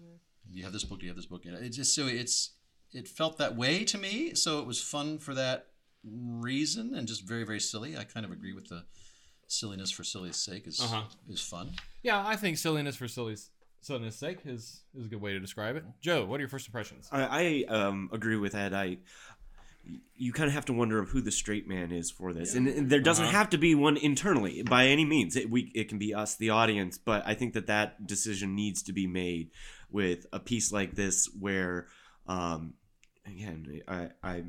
you 0.53 0.65
have 0.65 0.73
this 0.73 0.85
book, 0.85 0.99
do 1.01 1.07
you 1.07 1.11
have 1.11 1.17
this 1.17 1.27
book? 1.27 1.45
You 1.45 1.53
know, 1.53 1.59
it's 1.59 1.77
just 1.77 1.95
so 1.95 2.07
it's 2.07 2.51
it 2.93 3.07
felt 3.07 3.39
that 3.39 3.57
way 3.57 3.85
to 3.85 3.99
me, 3.99 4.35
so 4.35 4.59
it 4.59 4.67
was 4.67 4.83
fun 4.83 5.19
for 5.19 5.33
that 5.35 5.69
reason, 6.05 6.95
and 6.95 7.07
just 7.09 7.25
very 7.27 7.45
very 7.45 7.61
silly. 7.61 7.97
I 7.97 8.05
kind 8.05 8.27
of 8.27 8.33
agree 8.33 8.53
with 8.53 8.69
the 8.69 8.85
silliness 9.47 9.91
for 9.91 10.05
silly's 10.05 10.37
sake 10.37 10.67
is 10.67 10.81
Uh-huh. 10.81 11.05
is 11.29 11.41
fun. 11.41 11.73
Yeah, 12.03 12.25
I 12.27 12.37
think 12.37 12.59
silliness 12.59 12.97
for 12.97 13.09
silly's 13.09 13.51
silliness 13.81 14.17
sake 14.17 14.39
is 14.45 14.83
is 14.95 15.07
a 15.07 15.09
good 15.09 15.21
way 15.21 15.33
to 15.33 15.41
describe 15.41 15.77
it. 15.77 15.85
Joe, 16.01 16.25
what 16.27 16.37
are 16.37 16.41
your 16.41 16.49
first 16.49 16.67
impressions? 16.67 17.09
I, 17.13 17.65
I 17.69 17.75
um, 17.75 18.11
agree 18.13 18.37
with 18.37 18.55
Ed. 18.55 18.73
I 18.75 18.99
you 20.15 20.33
kind 20.33 20.47
of 20.47 20.53
have 20.53 20.67
to 20.67 20.73
wonder 20.75 20.99
of 20.99 21.09
who 21.09 21.23
the 21.23 21.31
straight 21.33 21.67
man 21.67 21.91
is 21.91 22.11
for 22.11 22.33
this, 22.35 22.55
and, 22.55 22.69
and 22.69 22.91
there 22.91 23.01
doesn't 23.01 23.25
Uh-huh. 23.25 23.33
have 23.39 23.51
to 23.51 23.59
be 23.59 23.75
one 23.75 23.97
internally 23.97 24.63
by 24.63 24.87
any 24.87 25.05
means. 25.07 25.35
It, 25.37 25.51
we 25.51 25.73
it 25.75 25.89
can 25.89 25.99
be 25.99 26.15
us, 26.15 26.37
the 26.37 26.51
audience, 26.51 26.99
but 26.99 27.23
I 27.27 27.35
think 27.35 27.55
that 27.55 27.67
that 27.69 28.07
decision 28.07 28.55
needs 28.55 28.83
to 28.85 28.93
be 28.93 29.07
made 29.07 29.51
with 29.91 30.27
a 30.33 30.39
piece 30.39 30.71
like 30.71 30.95
this, 30.95 31.29
where 31.39 31.87
um, 32.27 32.75
again, 33.27 33.81
I, 33.89 34.11
I 34.23 34.45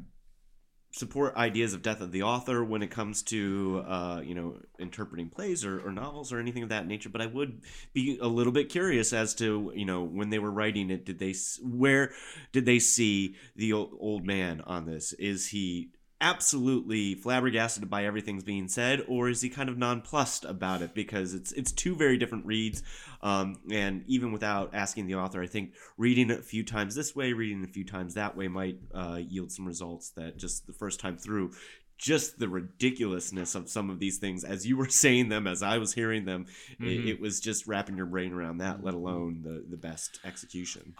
support 0.91 1.35
ideas 1.35 1.73
of 1.73 1.81
death 1.81 2.01
of 2.01 2.11
the 2.11 2.23
author 2.23 2.63
when 2.63 2.81
it 2.81 2.91
comes 2.91 3.23
to 3.23 3.83
uh, 3.87 4.21
you 4.23 4.35
know 4.35 4.57
interpreting 4.79 5.29
plays 5.29 5.65
or, 5.65 5.79
or 5.87 5.91
novels 5.91 6.33
or 6.33 6.39
anything 6.39 6.63
of 6.63 6.69
that 6.69 6.87
nature 6.87 7.09
but 7.09 7.21
i 7.21 7.25
would 7.25 7.61
be 7.93 8.17
a 8.21 8.27
little 8.27 8.51
bit 8.51 8.69
curious 8.69 9.13
as 9.13 9.33
to 9.33 9.71
you 9.75 9.85
know 9.85 10.03
when 10.03 10.29
they 10.29 10.39
were 10.39 10.51
writing 10.51 10.89
it 10.89 11.05
did 11.05 11.19
they 11.19 11.33
where 11.61 12.11
did 12.51 12.65
they 12.65 12.79
see 12.79 13.35
the 13.55 13.73
old, 13.73 13.95
old 13.99 14.25
man 14.25 14.61
on 14.61 14.85
this? 14.85 15.13
Is 15.13 15.47
he 15.47 15.89
absolutely 16.21 17.15
flabbergasted 17.15 17.89
by 17.89 18.05
everything's 18.05 18.43
being 18.43 18.67
said 18.67 19.03
or 19.07 19.27
is 19.27 19.41
he 19.41 19.49
kind 19.49 19.67
of 19.69 19.77
nonplussed 19.77 20.45
about 20.45 20.81
it 20.81 20.93
because 20.93 21.33
it's 21.33 21.51
it's 21.53 21.71
two 21.71 21.95
very 21.95 22.15
different 22.17 22.45
reads 22.45 22.83
um, 23.23 23.55
and 23.71 24.03
even 24.07 24.31
without 24.31 24.73
asking 24.73 25.07
the 25.07 25.15
author 25.15 25.41
i 25.41 25.47
think 25.47 25.73
reading 25.97 26.29
it 26.29 26.39
a 26.39 26.43
few 26.43 26.63
times 26.63 26.93
this 26.95 27.15
way 27.15 27.33
reading 27.33 27.63
it 27.63 27.69
a 27.69 27.73
few 27.73 27.83
times 27.83 28.13
that 28.13 28.37
way 28.37 28.47
might 28.47 28.77
uh, 28.93 29.19
yield 29.19 29.51
some 29.51 29.65
results 29.65 30.11
that 30.11 30.37
just 30.37 30.67
the 30.67 30.73
first 30.73 30.99
time 30.99 31.17
through 31.17 31.51
just 31.97 32.39
the 32.39 32.47
ridiculousness 32.49 33.53
of 33.53 33.69
some 33.69 33.89
of 33.89 33.99
these 33.99 34.17
things 34.17 34.43
as 34.43 34.65
you 34.65 34.77
were 34.77 34.89
saying 35.03 35.29
them 35.29 35.47
as 35.47 35.63
i 35.63 35.77
was 35.79 35.93
hearing 35.93 36.25
them 36.25 36.45
Mhm. 36.79 36.87
it, 36.87 37.09
it 37.09 37.19
was 37.19 37.39
just 37.39 37.67
wrapping 37.67 37.97
your 37.97 38.05
brain 38.05 38.31
around 38.31 38.59
that 38.59 38.83
let 38.83 38.93
alone 38.93 39.41
the, 39.43 39.65
the 39.69 39.77
best 39.77 40.19
execution 40.23 40.93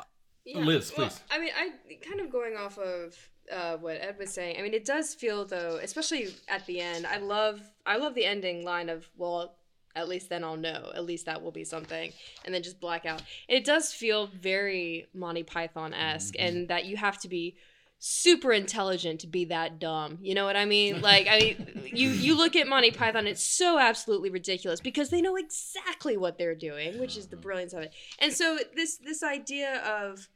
Liz, 0.56 0.92
well, 0.98 1.08
please. 1.08 1.20
I 1.30 1.40
mean, 1.40 1.51
I 1.56 1.70
kind 2.04 2.20
of 2.20 2.32
going 2.32 2.56
off 2.58 2.80
of 2.80 3.16
uh, 3.51 3.77
what 3.77 3.98
Ed 4.01 4.17
was 4.17 4.31
saying. 4.31 4.58
I 4.58 4.62
mean, 4.62 4.74
it 4.74 4.86
does 4.86 5.13
feel 5.13 5.46
though, 5.46 5.79
especially 5.81 6.34
at 6.48 6.65
the 6.65 6.79
end. 6.79 7.05
I 7.05 7.17
love, 7.17 7.62
I 7.86 7.98
love 7.98 8.15
the 8.15 8.25
ending 8.25 8.63
line 8.63 8.89
of, 8.89 9.10
"Well, 9.17 9.55
at 9.96 10.08
least 10.08 10.29
then 10.29 10.43
I'll 10.43 10.58
know. 10.58 10.91
At 10.96 11.05
least 11.05 11.25
that 11.25 11.41
will 11.41 11.51
be 11.51 11.63
something," 11.63 12.12
and 12.46 12.53
then 12.53 12.63
just 12.63 12.79
black 12.79 13.05
out. 13.05 13.22
It 13.48 13.65
does 13.65 13.93
feel 13.93 14.27
very 14.27 15.08
Monty 15.13 15.43
Python 15.43 15.93
esque, 15.93 16.36
and 16.39 16.67
that 16.70 16.86
you 16.86 16.98
have 16.98 17.20
to 17.20 17.27
be 17.27 17.55
super 18.03 18.51
intelligent 18.51 19.20
to 19.20 19.27
be 19.27 19.46
that 19.46 19.77
dumb. 19.77 20.17
You 20.24 20.34
know 20.34 20.43
what 20.43 20.55
I 20.55 20.65
mean? 20.65 21.01
Like 21.12 21.28
I 21.30 21.39
mean 21.39 21.91
you 21.93 22.10
you 22.10 22.36
look 22.36 22.56
at 22.56 22.67
Monty 22.67 22.91
Python 22.91 23.28
it's 23.28 23.45
so 23.45 23.78
absolutely 23.78 24.30
ridiculous 24.30 24.80
because 24.80 25.10
they 25.10 25.21
know 25.21 25.36
exactly 25.36 26.17
what 26.17 26.38
they're 26.38 26.56
doing, 26.56 26.99
which 26.99 27.15
is 27.15 27.28
the 27.28 27.36
brilliance 27.36 27.73
of 27.73 27.84
it. 27.84 27.93
And 28.17 28.34
so 28.34 28.58
this 28.76 28.97
this 28.97 29.21
idea 29.23 29.82
of 29.84 30.28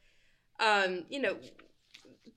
um 0.60 1.04
you 1.08 1.20
know 1.20 1.36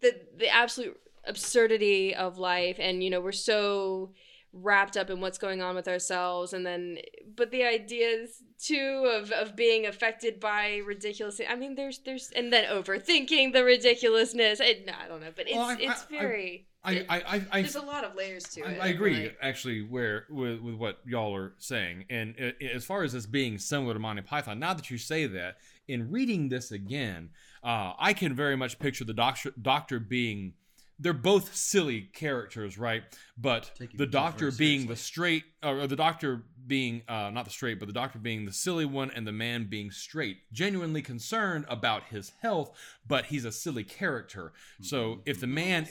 the 0.01 0.19
the 0.37 0.47
absolute 0.49 0.97
absurdity 1.25 2.13
of 2.15 2.37
life 2.37 2.77
and 2.79 3.03
you 3.03 3.09
know 3.09 3.21
we're 3.21 3.31
so 3.31 4.11
wrapped 4.51 4.97
up 4.97 5.09
in 5.11 5.21
what's 5.21 5.37
going 5.37 5.61
on 5.61 5.75
with 5.75 5.87
ourselves 5.87 6.53
and 6.53 6.65
then 6.65 6.97
but 7.35 7.51
the 7.51 7.63
ideas 7.63 8.41
too 8.57 9.07
of 9.13 9.31
of 9.31 9.55
being 9.55 9.85
affected 9.85 10.39
by 10.39 10.77
ridiculous 10.87 11.39
i 11.47 11.55
mean 11.55 11.75
there's 11.75 11.99
there's 11.99 12.31
and 12.35 12.51
then 12.51 12.65
overthinking 12.65 13.53
the 13.53 13.63
ridiculousness. 13.63 14.59
I, 14.59 14.77
I 15.03 15.07
don't 15.07 15.21
know 15.21 15.31
but 15.35 15.45
it's 15.47 15.55
Well, 15.55 15.65
I- 15.65 15.77
it's 15.79 16.05
I- 16.11 16.15
I- 16.15 16.19
very 16.19 16.65
I 16.83 16.91
I 16.91 17.05
I, 17.09 17.41
I, 17.51 17.61
there's 17.61 17.75
a 17.75 17.81
lot 17.81 18.03
of 18.05 18.15
layers 18.15 18.43
to 18.55 18.63
I, 18.63 18.71
it 18.71 18.79
I 18.81 18.87
agree, 18.87 19.23
like- 19.23 19.37
actually, 19.41 19.81
where 19.81 20.25
with, 20.29 20.61
with 20.61 20.75
what 20.75 20.99
y'all 21.05 21.35
are 21.35 21.51
saying, 21.57 22.05
and 22.09 22.33
i 22.39 22.53
i- 22.61 22.67
as 22.73 22.85
far 22.85 23.03
as 23.03 23.11
this 23.11 23.25
being 23.25 23.57
similar 23.57 23.93
to 23.93 23.99
Monty 23.99 24.21
Python, 24.21 24.59
now 24.59 24.73
that 24.73 24.89
you 24.89 24.97
say 24.97 25.25
that, 25.27 25.57
in 25.89 26.09
reading 26.09 26.47
this 26.47 26.71
again, 26.71 27.31
uh, 27.63 27.93
I 27.97 28.13
can 28.13 28.33
very 28.33 28.55
much 28.55 28.79
picture 28.79 29.03
the 29.05 29.13
doctor 29.13 29.53
doctor 29.61 29.99
being. 29.99 30.53
They're 31.01 31.13
both 31.13 31.55
silly 31.55 32.09
characters, 32.13 32.77
right? 32.77 33.03
But 33.37 33.71
Taking 33.77 33.97
the 33.97 34.05
doctor 34.05 34.51
being 34.51 34.87
the 34.87 34.97
straight, 34.97 35.45
or 35.63 35.87
the 35.87 35.95
doctor 35.95 36.43
being 36.67 37.03
uh, 37.07 37.29
not 37.29 37.45
the 37.45 37.51
straight, 37.51 37.79
but 37.79 37.87
the 37.87 37.93
doctor 37.93 38.19
being 38.19 38.45
the 38.45 38.51
silly 38.51 38.83
one, 38.85 39.09
and 39.11 39.25
the 39.25 39.31
man 39.31 39.67
being 39.69 39.91
straight, 39.91 40.39
genuinely 40.51 41.01
concerned 41.01 41.65
about 41.69 42.03
his 42.03 42.33
health, 42.41 42.77
but 43.07 43.27
he's 43.27 43.45
a 43.45 43.51
silly 43.51 43.85
character. 43.85 44.51
So 44.81 45.21
if 45.25 45.39
the 45.39 45.47
man, 45.47 45.85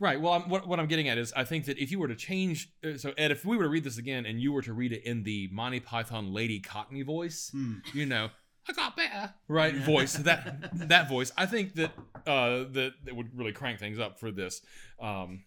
Right. 0.00 0.20
Well, 0.20 0.32
I'm, 0.32 0.48
what, 0.48 0.66
what 0.66 0.80
I'm 0.80 0.86
getting 0.86 1.08
at 1.08 1.18
is 1.18 1.32
I 1.36 1.44
think 1.44 1.66
that 1.66 1.78
if 1.78 1.90
you 1.90 1.98
were 1.98 2.08
to 2.08 2.16
change, 2.16 2.70
uh, 2.82 2.96
so 2.96 3.12
Ed, 3.16 3.30
if 3.30 3.44
we 3.44 3.56
were 3.56 3.64
to 3.64 3.68
read 3.68 3.84
this 3.84 3.98
again 3.98 4.26
and 4.26 4.40
you 4.40 4.52
were 4.52 4.62
to 4.62 4.72
read 4.72 4.92
it 4.92 5.04
in 5.04 5.22
the 5.22 5.48
Monty 5.52 5.80
Python 5.80 6.32
Lady 6.32 6.60
Cockney 6.60 7.02
voice, 7.02 7.52
you 7.94 8.06
know, 8.06 8.30
I 8.68 8.72
got 8.72 8.96
better, 8.96 9.34
right? 9.48 9.74
Voice 9.74 10.14
that 10.14 10.70
that 10.88 11.08
voice. 11.08 11.32
I 11.36 11.46
think 11.46 11.74
that 11.74 11.92
uh, 12.26 12.64
that 12.72 12.92
that 13.04 13.16
would 13.16 13.36
really 13.36 13.52
crank 13.52 13.78
things 13.78 13.98
up 13.98 14.18
for 14.18 14.30
this. 14.30 14.62
Um, 15.00 15.44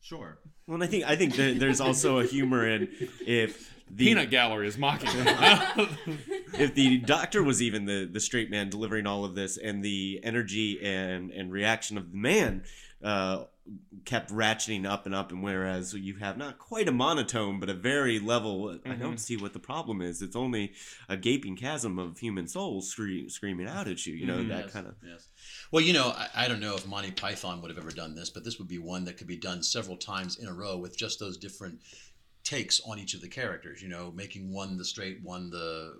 sure 0.00 0.38
well 0.66 0.74
and 0.74 0.84
i 0.84 0.86
think 0.86 1.02
i 1.04 1.16
think 1.16 1.34
that 1.34 1.58
there's 1.58 1.80
also 1.80 2.18
a 2.18 2.26
humor 2.26 2.68
in 2.68 2.90
if 3.26 3.74
the 3.90 4.06
Peanut 4.06 4.30
Gallery 4.30 4.66
is 4.66 4.78
mocking. 4.78 5.10
them. 5.12 5.88
if 6.58 6.74
the 6.74 6.98
doctor 6.98 7.42
was 7.42 7.60
even 7.62 7.84
the 7.84 8.08
the 8.10 8.20
straight 8.20 8.50
man 8.50 8.70
delivering 8.70 9.06
all 9.06 9.24
of 9.24 9.34
this 9.34 9.56
and 9.56 9.84
the 9.84 10.20
energy 10.22 10.80
and 10.82 11.30
and 11.30 11.52
reaction 11.52 11.98
of 11.98 12.10
the 12.10 12.16
man 12.16 12.64
uh 13.02 13.44
kept 14.04 14.30
ratcheting 14.30 14.86
up 14.86 15.06
and 15.06 15.14
up 15.14 15.30
and 15.30 15.42
whereas 15.42 15.94
you 15.94 16.16
have 16.16 16.36
not 16.36 16.58
quite 16.58 16.86
a 16.86 16.92
monotone 16.92 17.58
but 17.58 17.70
a 17.70 17.74
very 17.74 18.18
level 18.18 18.78
i 18.84 18.94
don't 18.94 19.16
see 19.18 19.38
what 19.38 19.54
the 19.54 19.58
problem 19.58 20.02
is 20.02 20.20
it's 20.20 20.36
only 20.36 20.74
a 21.08 21.16
gaping 21.16 21.56
chasm 21.56 21.98
of 21.98 22.18
human 22.18 22.46
souls 22.46 22.90
scree- 22.90 23.26
screaming 23.30 23.66
out 23.66 23.88
at 23.88 24.04
you 24.04 24.12
you 24.14 24.26
know 24.26 24.42
that 24.44 24.64
Yes, 24.64 24.72
kind 24.72 24.86
of 24.86 24.94
Yes. 25.02 25.28
Well, 25.70 25.82
you 25.82 25.92
know, 25.92 26.08
I, 26.10 26.28
I 26.44 26.48
don't 26.48 26.60
know 26.60 26.74
if 26.74 26.86
Monty 26.86 27.10
Python 27.10 27.60
would 27.62 27.70
have 27.70 27.78
ever 27.78 27.90
done 27.90 28.14
this, 28.14 28.30
but 28.30 28.44
this 28.44 28.58
would 28.58 28.68
be 28.68 28.78
one 28.78 29.04
that 29.04 29.16
could 29.16 29.26
be 29.26 29.36
done 29.36 29.62
several 29.62 29.96
times 29.96 30.38
in 30.38 30.46
a 30.48 30.52
row 30.52 30.76
with 30.76 30.96
just 30.96 31.18
those 31.18 31.36
different 31.36 31.80
takes 32.44 32.80
on 32.86 32.98
each 32.98 33.14
of 33.14 33.20
the 33.20 33.28
characters. 33.28 33.82
You 33.82 33.88
know, 33.88 34.12
making 34.14 34.52
one 34.52 34.76
the 34.76 34.84
straight, 34.84 35.18
one 35.22 35.50
the 35.50 35.94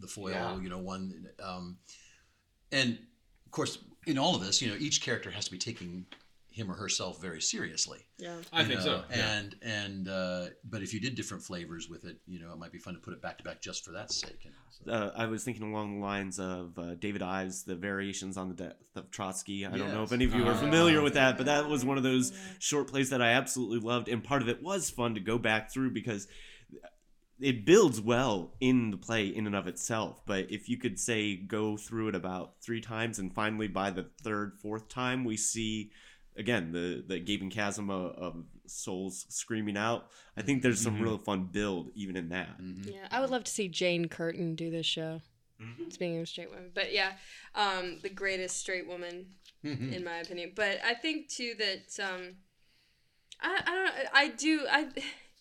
the 0.00 0.06
foil. 0.06 0.30
Yeah. 0.32 0.60
You 0.60 0.68
know, 0.68 0.78
one, 0.78 1.26
um, 1.42 1.78
and 2.70 2.98
of 3.46 3.50
course, 3.52 3.78
in 4.06 4.18
all 4.18 4.34
of 4.34 4.44
this, 4.44 4.60
you 4.60 4.68
know, 4.68 4.76
each 4.78 5.00
character 5.02 5.30
has 5.30 5.46
to 5.46 5.50
be 5.50 5.58
taking 5.58 6.04
him 6.50 6.70
or 6.70 6.74
herself 6.74 7.20
very 7.20 7.40
seriously. 7.40 7.98
yeah 8.18 8.36
I 8.52 8.64
think 8.64 8.80
know, 8.80 8.84
so. 8.84 9.04
Yeah. 9.10 9.30
And 9.30 9.56
and 9.62 10.08
uh, 10.08 10.46
but 10.64 10.82
if 10.82 10.92
you 10.92 11.00
did 11.00 11.14
different 11.14 11.42
flavors 11.42 11.88
with 11.88 12.04
it, 12.04 12.16
you 12.26 12.40
know, 12.40 12.52
it 12.52 12.58
might 12.58 12.72
be 12.72 12.78
fun 12.78 12.94
to 12.94 13.00
put 13.00 13.12
it 13.12 13.22
back 13.22 13.38
to 13.38 13.44
back 13.44 13.60
just 13.60 13.84
for 13.84 13.92
that 13.92 14.10
sake. 14.10 14.38
You 14.44 14.50
know, 14.50 14.56
so. 14.70 14.92
uh, 14.92 15.12
I 15.16 15.26
was 15.26 15.44
thinking 15.44 15.62
along 15.70 16.00
the 16.00 16.06
lines 16.06 16.40
of 16.40 16.78
uh, 16.78 16.94
David 16.94 17.22
Ives, 17.22 17.64
the 17.64 17.76
variations 17.76 18.36
on 18.36 18.48
the 18.48 18.54
death 18.54 18.76
of 18.96 19.10
Trotsky. 19.10 19.66
I 19.66 19.76
don't 19.76 19.92
know 19.92 20.02
if 20.02 20.12
any 20.12 20.24
of 20.24 20.34
you 20.34 20.44
are 20.46 20.52
Uh, 20.52 20.58
familiar 20.58 21.02
with 21.02 21.14
that, 21.14 21.36
but 21.36 21.46
that 21.46 21.68
was 21.68 21.84
one 21.84 21.96
of 21.96 22.02
those 22.02 22.32
short 22.58 22.88
plays 22.88 23.10
that 23.10 23.22
I 23.22 23.30
absolutely 23.32 23.80
loved, 23.80 24.08
and 24.08 24.24
part 24.24 24.42
of 24.42 24.48
it 24.48 24.62
was 24.62 24.90
fun 24.90 25.14
to 25.14 25.20
go 25.20 25.38
back 25.38 25.70
through 25.72 25.92
because 25.92 26.26
it 27.40 27.64
builds 27.64 28.00
well 28.00 28.54
in 28.58 28.90
the 28.90 28.96
play 28.96 29.26
in 29.28 29.46
and 29.46 29.54
of 29.54 29.68
itself. 29.68 30.22
But 30.26 30.50
if 30.50 30.68
you 30.68 30.76
could 30.76 30.98
say 30.98 31.36
go 31.36 31.76
through 31.76 32.08
it 32.08 32.14
about 32.16 32.54
three 32.62 32.80
times, 32.80 33.20
and 33.20 33.32
finally 33.32 33.68
by 33.68 33.90
the 33.90 34.06
third, 34.24 34.54
fourth 34.60 34.88
time, 34.88 35.24
we 35.24 35.36
see 35.36 35.92
again 36.38 36.72
the 36.72 37.04
the 37.06 37.18
gaping 37.18 37.50
chasm 37.50 37.90
of, 37.90 38.12
of 38.12 38.44
souls 38.66 39.26
screaming 39.28 39.76
out. 39.76 40.08
I 40.36 40.42
think 40.42 40.62
there's 40.62 40.80
some 40.80 40.96
Mhm. 40.98 41.02
real 41.02 41.18
fun 41.18 41.48
build 41.52 41.90
even 41.94 42.16
in 42.16 42.28
that. 42.30 42.58
Mhm. 42.60 42.86
yeah 42.92 43.06
i 43.10 43.20
would 43.20 43.30
love 43.30 43.44
to 43.44 43.50
see 43.52 43.68
jane 43.68 44.06
curtin 44.08 44.54
do 44.54 44.70
this 44.70 44.86
show 44.86 45.20
Speaking 45.90 46.20
of 46.20 46.28
straight 46.28 46.50
women, 46.50 46.70
but 46.72 46.92
yeah, 46.92 47.12
um, 47.54 47.98
the 48.02 48.08
greatest 48.08 48.58
straight 48.58 48.86
woman 48.86 49.34
in 49.64 50.04
my 50.04 50.18
opinion. 50.18 50.52
But 50.54 50.78
I 50.84 50.94
think 50.94 51.28
too 51.28 51.54
that 51.58 51.98
um, 52.08 52.36
I 53.40 53.60
I 53.66 53.74
don't 53.74 54.08
I 54.14 54.28
do 54.28 54.66
I 54.70 54.86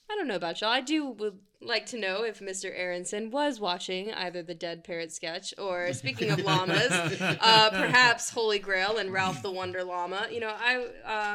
I 0.09 0.15
don't 0.15 0.27
know 0.27 0.35
about 0.35 0.61
y'all. 0.61 0.69
I 0.69 0.81
do 0.81 1.09
would 1.09 1.39
like 1.61 1.85
to 1.87 1.97
know 1.97 2.23
if 2.23 2.39
Mr. 2.39 2.71
Aronson 2.73 3.31
was 3.31 3.59
watching 3.59 4.13
either 4.13 4.41
the 4.43 4.53
Dead 4.53 4.83
Parrot 4.83 5.11
sketch 5.11 5.53
or 5.57 5.91
speaking 5.93 6.29
of 6.29 6.39
llamas, 6.39 6.91
uh, 7.21 7.69
perhaps 7.71 8.29
Holy 8.29 8.59
Grail 8.59 8.97
and 8.97 9.11
Ralph 9.11 9.41
the 9.41 9.51
Wonder 9.51 9.83
Llama. 9.83 10.27
You 10.31 10.39
know 10.39 10.53
I 10.57 10.75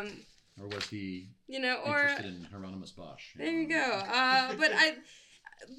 um 0.01 0.13
Or 0.61 0.69
was 0.69 0.87
he 0.89 1.29
you 1.49 1.61
know 1.61 1.77
or 1.85 2.01
interested 2.03 2.27
in 2.27 2.45
Hieronymus 2.45 2.93
Bosch? 2.93 3.35
there 3.37 3.51
you 3.51 3.69
go. 3.69 3.77
Uh, 3.77 4.55
but 4.59 4.73
I, 4.75 4.95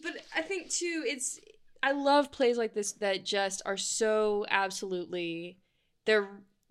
but 0.04 0.14
I 0.36 0.42
think 0.42 0.70
too, 0.70 1.04
it's 1.06 1.40
I 1.82 1.92
love 1.92 2.32
plays 2.32 2.58
like 2.58 2.74
this 2.74 2.94
that 2.94 3.26
just 3.26 3.62
are 3.66 3.78
so 3.78 4.46
absolutely 4.50 5.58
they're 6.06 6.30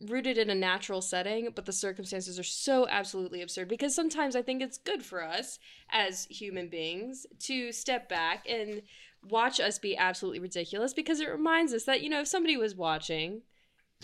rooted 0.09 0.39
in 0.39 0.51
a 0.51 0.55
natural 0.55 1.01
setting, 1.01 1.51
but 1.55 1.67
the 1.67 1.73
circumstances 1.73 2.39
are 2.39 2.45
so 2.45 2.87
absolutely 2.89 3.43
absurd. 3.43 3.69
Because 3.69 3.95
sometimes 3.95 4.35
I 4.35 4.43
think 4.43 4.63
it's 4.63 4.79
good 4.79 5.03
for 5.03 5.23
us 5.23 5.59
as 5.91 6.27
human 6.27 6.69
beings 6.69 7.27
to 7.41 7.73
step 7.73 8.09
back 8.09 8.47
and 8.49 8.83
watch 9.29 9.61
us 9.61 9.79
be 9.79 9.97
absolutely 9.97 10.41
ridiculous 10.41 10.93
because 10.93 11.21
it 11.21 11.29
reminds 11.29 11.73
us 11.73 11.85
that 11.85 12.03
you 12.03 12.09
know 12.09 12.23
if 12.23 12.27
somebody 12.27 12.57
was 12.57 12.75
watching 12.75 13.41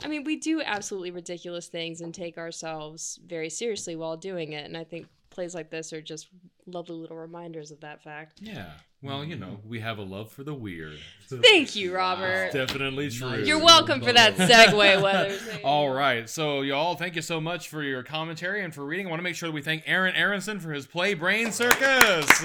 I 0.02 0.08
mean, 0.08 0.24
we 0.24 0.36
do 0.36 0.62
absolutely 0.62 1.10
ridiculous 1.10 1.66
things 1.66 2.00
and 2.00 2.14
take 2.14 2.38
ourselves 2.38 3.18
very 3.26 3.50
seriously 3.50 3.96
while 3.96 4.16
doing 4.16 4.52
it. 4.52 4.64
And 4.64 4.76
I 4.76 4.84
think 4.84 5.08
plays 5.30 5.54
like 5.54 5.70
this 5.70 5.92
are 5.92 6.00
just 6.00 6.28
lovely 6.66 6.96
little 6.96 7.16
reminders 7.16 7.70
of 7.70 7.80
that 7.80 8.02
fact. 8.02 8.40
Yeah. 8.42 8.70
Well, 9.00 9.24
you 9.24 9.36
know, 9.36 9.60
we 9.64 9.78
have 9.80 9.98
a 9.98 10.02
love 10.02 10.32
for 10.32 10.42
the 10.42 10.54
weird. 10.54 10.98
Thank 11.28 11.76
you, 11.76 11.94
Robert. 11.94 12.50
Definitely 12.52 13.10
true. 13.10 13.44
You're 13.44 13.62
welcome 13.62 14.00
for 14.00 14.12
that 14.12 14.34
segue, 14.34 15.00
Weathers. 15.00 15.40
All 15.64 15.90
right. 15.90 16.28
So, 16.28 16.62
y'all, 16.62 16.96
thank 16.96 17.14
you 17.14 17.22
so 17.22 17.40
much 17.40 17.68
for 17.68 17.82
your 17.84 18.02
commentary 18.02 18.64
and 18.64 18.74
for 18.74 18.84
reading. 18.84 19.06
I 19.06 19.10
want 19.10 19.20
to 19.20 19.24
make 19.24 19.36
sure 19.36 19.48
that 19.48 19.54
we 19.54 19.62
thank 19.62 19.84
Aaron 19.86 20.16
Aronson 20.16 20.58
for 20.58 20.72
his 20.72 20.86
play 20.86 21.14
Brain 21.14 21.52
Circus. 21.52 22.42